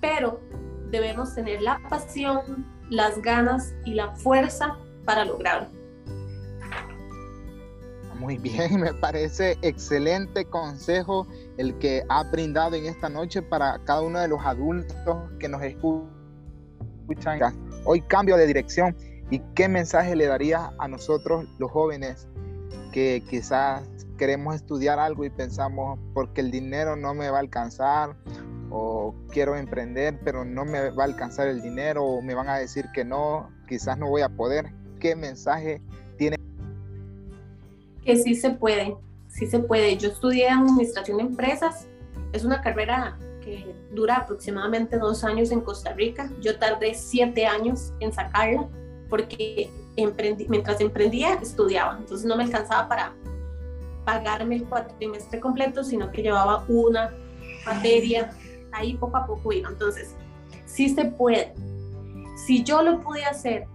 pero 0.02 0.42
debemos 0.90 1.34
tener 1.34 1.62
la 1.62 1.80
pasión, 1.90 2.66
las 2.90 3.22
ganas 3.22 3.74
y 3.86 3.94
la 3.94 4.14
fuerza 4.16 4.78
para 5.06 5.24
lograrlo. 5.24 5.70
Muy 8.20 8.38
bien, 8.38 8.80
me 8.82 8.94
parece 8.94 9.58
excelente 9.62 10.46
consejo 10.46 11.26
el 11.58 11.78
que 11.80 12.04
ha 12.10 12.24
brindado 12.24 12.76
en 12.76 12.86
esta 12.86 13.10
noche 13.10 13.42
para 13.42 13.80
cada 13.86 14.02
uno 14.02 14.20
de 14.20 14.28
los 14.28 14.42
adultos 14.46 15.18
que 15.40 15.48
nos 15.48 15.62
escuchan. 15.64 16.10
Hoy 17.86 18.02
cambio 18.02 18.38
de 18.38 18.46
dirección 18.46 18.96
y 19.32 19.40
qué 19.56 19.68
mensaje 19.68 20.16
le 20.16 20.28
daría 20.28 20.72
a 20.78 20.88
nosotros 20.88 21.46
los 21.58 21.72
jóvenes 21.72 22.28
que 22.92 23.24
quizás 23.30 23.82
queremos 24.18 24.56
estudiar 24.56 25.00
algo 25.00 25.26
y 25.26 25.30
pensamos 25.32 26.00
porque 26.14 26.42
el 26.42 26.52
dinero 26.52 26.96
no 26.96 27.16
me 27.16 27.30
va 27.30 27.38
a 27.38 27.40
alcanzar 27.40 28.16
o 28.72 29.14
quiero 29.30 29.56
emprender 29.56 30.18
pero 30.24 30.46
no 30.46 30.66
me 30.66 30.90
va 30.92 31.04
a 31.04 31.08
alcanzar 31.08 31.48
el 31.48 31.62
dinero 31.62 32.04
o 32.04 32.22
me 32.22 32.34
van 32.34 32.50
a 32.50 32.58
decir 32.58 32.86
que 32.94 33.04
no, 33.04 33.52
quizás 33.68 33.98
no 33.98 34.10
voy 34.10 34.22
a 34.22 34.30
poder. 34.30 34.72
¿Qué 35.00 35.16
mensaje 35.16 35.82
tiene? 36.18 36.38
Que 38.04 38.16
sí 38.16 38.36
se 38.36 38.52
puede, 38.52 38.96
sí 39.28 39.46
se 39.46 39.60
puede. 39.60 39.98
Yo 39.98 40.10
estudié 40.10 40.50
administración 40.50 41.18
de 41.18 41.24
empresas, 41.24 41.88
es 42.34 42.46
una 42.46 42.62
carrera 42.62 43.18
que 43.44 43.76
dura 43.92 44.18
aproximadamente 44.18 44.98
dos 44.98 45.24
años 45.24 45.52
en 45.52 45.62
Costa 45.62 45.94
Rica. 45.94 46.32
Yo 46.40 46.58
tardé 46.58 46.94
siete 46.94 47.46
años 47.46 47.92
en 48.00 48.14
sacarla 48.14 48.68
porque 49.10 49.70
mientras 50.48 50.80
emprendía 50.80 51.34
estudiaba, 51.34 51.98
entonces 52.00 52.26
no 52.26 52.38
me 52.38 52.44
alcanzaba 52.44 52.88
para 52.88 53.14
pagarme 54.06 54.56
el 54.56 54.64
cuatrimestre 54.64 55.40
completo, 55.40 55.84
sino 55.84 56.12
que 56.12 56.22
llevaba 56.24 56.64
una 56.70 57.12
materia, 57.66 58.32
ahí 58.74 58.96
poco 58.96 59.18
a 59.18 59.26
poco 59.26 59.52
iba. 59.52 59.70
Entonces, 59.70 60.16
sí 60.66 60.90
se 60.90 61.06
puede. 61.06 61.54
Si 62.46 62.64
yo 62.64 62.82
lo 62.82 63.00
pude 63.02 63.24
hacer, 63.26 63.68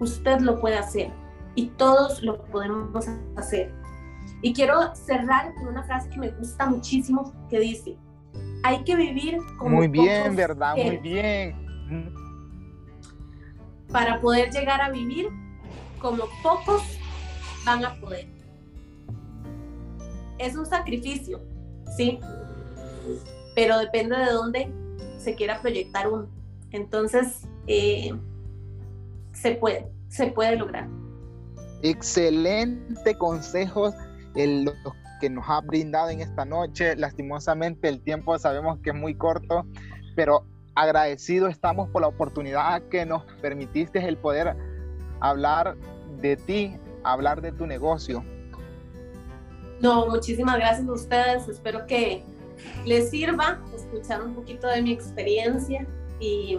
usted 0.00 0.40
lo 0.40 0.60
puede 0.60 0.76
hacer 0.76 1.12
y 1.54 1.66
todos 1.68 2.22
lo 2.22 2.44
podemos 2.46 3.06
hacer. 3.36 3.72
Y 4.42 4.52
quiero 4.52 4.94
cerrar 4.94 5.54
con 5.54 5.68
una 5.68 5.82
frase 5.82 6.08
que 6.08 6.18
me 6.18 6.30
gusta 6.30 6.66
muchísimo 6.66 7.32
que 7.48 7.60
dice, 7.60 7.96
hay 8.62 8.82
que 8.84 8.96
vivir 8.96 9.38
como... 9.58 9.76
Muy 9.76 9.88
bien, 9.88 10.34
¿verdad? 10.34 10.76
Muy 10.76 10.96
bien. 10.98 12.14
Para 13.92 14.20
poder 14.20 14.50
llegar 14.50 14.80
a 14.80 14.90
vivir 14.90 15.28
como 16.00 16.24
pocos 16.42 16.82
van 17.64 17.84
a 17.84 17.94
poder. 17.96 18.28
Es 20.38 20.56
un 20.56 20.64
sacrificio, 20.64 21.40
¿sí? 21.96 22.18
Pero 23.60 23.78
depende 23.78 24.16
de 24.16 24.32
dónde 24.32 24.72
se 25.18 25.34
quiera 25.34 25.60
proyectar 25.60 26.08
uno. 26.08 26.26
Entonces, 26.70 27.46
eh, 27.66 28.10
se 29.34 29.52
puede, 29.52 29.86
se 30.08 30.28
puede 30.28 30.56
lograr. 30.56 30.88
Excelente 31.82 33.18
consejo 33.18 33.92
el, 34.34 34.72
que 35.20 35.28
nos 35.28 35.44
ha 35.46 35.60
brindado 35.60 36.08
en 36.08 36.22
esta 36.22 36.46
noche. 36.46 36.96
Lastimosamente 36.96 37.90
el 37.90 38.00
tiempo 38.00 38.38
sabemos 38.38 38.78
que 38.82 38.90
es 38.90 38.96
muy 38.96 39.14
corto, 39.14 39.66
pero 40.16 40.46
agradecido 40.74 41.46
estamos 41.46 41.90
por 41.90 42.00
la 42.00 42.08
oportunidad 42.08 42.80
que 42.88 43.04
nos 43.04 43.24
permitiste 43.42 43.98
el 44.08 44.16
poder 44.16 44.56
hablar 45.20 45.76
de 46.22 46.38
ti, 46.38 46.78
hablar 47.04 47.42
de 47.42 47.52
tu 47.52 47.66
negocio. 47.66 48.24
No, 49.82 50.06
muchísimas 50.06 50.56
gracias 50.56 50.88
a 50.88 50.92
ustedes. 50.92 51.46
Espero 51.46 51.86
que 51.86 52.24
les 52.84 53.10
sirva 53.10 53.60
escuchar 53.74 54.22
un 54.22 54.34
poquito 54.34 54.66
de 54.68 54.82
mi 54.82 54.92
experiencia 54.92 55.86
y 56.18 56.58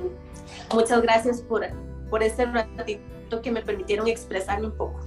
muchas 0.74 1.02
gracias 1.02 1.42
por, 1.42 1.66
por 2.10 2.24
este 2.24 2.46
ratito 2.46 3.42
que 3.42 3.52
me 3.52 3.62
permitieron 3.62 4.08
expresarme 4.08 4.68
un 4.68 4.78
poco. 4.78 5.00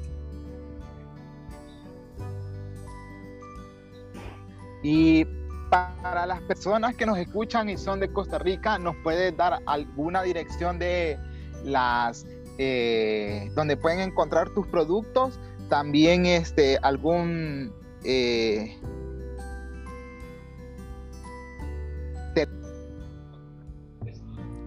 Y 4.83 5.27
para 5.71 6.27
las 6.27 6.41
personas 6.43 6.95
que 6.95 7.07
nos 7.07 7.19
escuchan 7.19 7.69
y 7.69 7.77
son 7.77 7.99
de 8.01 8.13
Costa 8.13 8.39
Rica, 8.39 8.79
¿nos 8.79 8.95
puedes 9.03 9.37
dar 9.37 9.61
alguna 9.67 10.23
dirección 10.23 10.79
de 10.79 11.19
las 11.65 12.27
eh, 12.59 13.51
donde 13.55 13.77
pueden 13.77 14.01
encontrar 14.01 14.51
tus 14.51 14.67
productos? 14.67 15.41
También 15.69 16.27
este 16.27 16.79
algún 16.83 17.73
eh, 18.05 18.79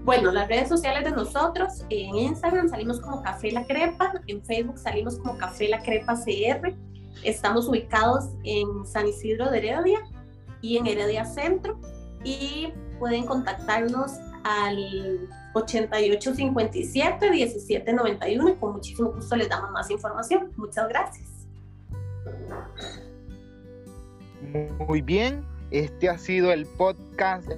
Bueno, 0.07 0.31
las 0.31 0.47
redes 0.47 0.69
sociales 0.69 1.03
de 1.03 1.11
nosotros, 1.11 1.83
en 1.89 2.15
Instagram 2.15 2.69
salimos 2.69 3.01
como 3.01 3.21
Café 3.21 3.51
La 3.51 3.65
Crepa, 3.65 4.13
en 4.27 4.41
Facebook 4.41 4.79
salimos 4.79 5.17
como 5.17 5.37
Café 5.37 5.67
La 5.67 5.81
Crepa 5.81 6.15
CR, 6.15 6.73
Estamos 7.23 7.67
ubicados 7.67 8.29
en 8.45 8.85
San 8.85 9.05
Isidro 9.05 9.51
de 9.51 9.57
Heredia 9.57 9.99
y 10.61 10.77
en 10.77 10.87
Heredia 10.87 11.25
Centro 11.25 11.77
y 12.23 12.71
pueden 12.99 13.25
contactarnos 13.25 14.13
al 14.45 15.27
8857 15.53 17.29
1791 17.29 18.49
y 18.49 18.55
con 18.55 18.75
muchísimo 18.75 19.11
gusto 19.11 19.35
les 19.35 19.49
damos 19.49 19.71
más 19.71 19.91
información. 19.91 20.53
Muchas 20.55 20.87
gracias. 20.87 21.27
Muy 24.87 25.01
bien, 25.01 25.43
este 25.71 26.07
ha 26.07 26.17
sido 26.17 26.53
el 26.53 26.65
podcast, 26.65 27.51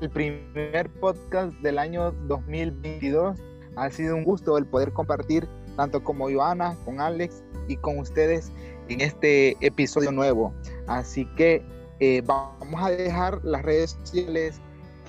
el 0.00 0.10
primer 0.10 0.90
podcast 1.00 1.54
del 1.60 1.78
año 1.78 2.12
2022. 2.28 3.38
Ha 3.76 3.90
sido 3.90 4.16
un 4.16 4.24
gusto 4.24 4.58
el 4.58 4.66
poder 4.66 4.92
compartir 4.92 5.48
tanto 5.76 6.02
como 6.02 6.30
Joana, 6.30 6.76
con 6.84 7.00
Alex 7.00 7.42
y 7.68 7.76
con 7.76 7.98
ustedes 7.98 8.52
en 8.88 9.00
este 9.00 9.56
episodio 9.64 10.12
nuevo. 10.12 10.52
Así 10.86 11.26
que 11.36 11.62
eh, 12.00 12.22
vamos 12.26 12.82
a 12.82 12.90
dejar 12.90 13.42
las 13.44 13.62
redes 13.62 13.96
sociales 14.02 14.60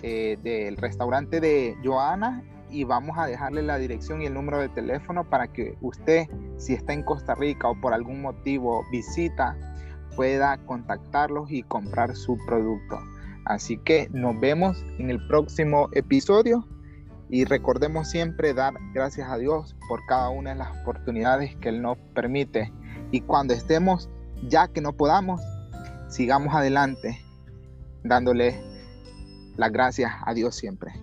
eh, 0.01 0.37
del 0.43 0.77
restaurante 0.77 1.39
de 1.41 1.75
Joana 1.83 2.43
y 2.69 2.85
vamos 2.85 3.17
a 3.17 3.27
dejarle 3.27 3.61
la 3.61 3.77
dirección 3.77 4.21
y 4.21 4.25
el 4.25 4.33
número 4.33 4.59
de 4.59 4.69
teléfono 4.69 5.29
para 5.29 5.47
que 5.47 5.77
usted, 5.81 6.27
si 6.57 6.73
está 6.73 6.93
en 6.93 7.03
Costa 7.03 7.35
Rica 7.35 7.67
o 7.67 7.79
por 7.79 7.93
algún 7.93 8.21
motivo 8.21 8.83
visita, 8.91 9.57
pueda 10.15 10.57
contactarlos 10.65 11.51
y 11.51 11.63
comprar 11.63 12.15
su 12.15 12.37
producto. 12.47 12.99
Así 13.45 13.77
que 13.77 14.09
nos 14.11 14.39
vemos 14.39 14.83
en 14.99 15.09
el 15.09 15.25
próximo 15.27 15.89
episodio 15.93 16.65
y 17.29 17.45
recordemos 17.45 18.09
siempre 18.09 18.53
dar 18.53 18.73
gracias 18.93 19.29
a 19.29 19.37
Dios 19.37 19.75
por 19.87 20.05
cada 20.05 20.29
una 20.29 20.51
de 20.51 20.57
las 20.57 20.77
oportunidades 20.81 21.55
que 21.57 21.69
Él 21.69 21.81
nos 21.81 21.97
permite 22.13 22.71
y 23.11 23.21
cuando 23.21 23.53
estemos, 23.53 24.09
ya 24.47 24.67
que 24.67 24.81
no 24.81 24.93
podamos, 24.93 25.41
sigamos 26.09 26.53
adelante 26.53 27.19
dándole 28.03 28.61
las 29.55 29.71
gracias 29.71 30.11
a 30.25 30.33
Dios 30.33 30.55
siempre. 30.55 30.93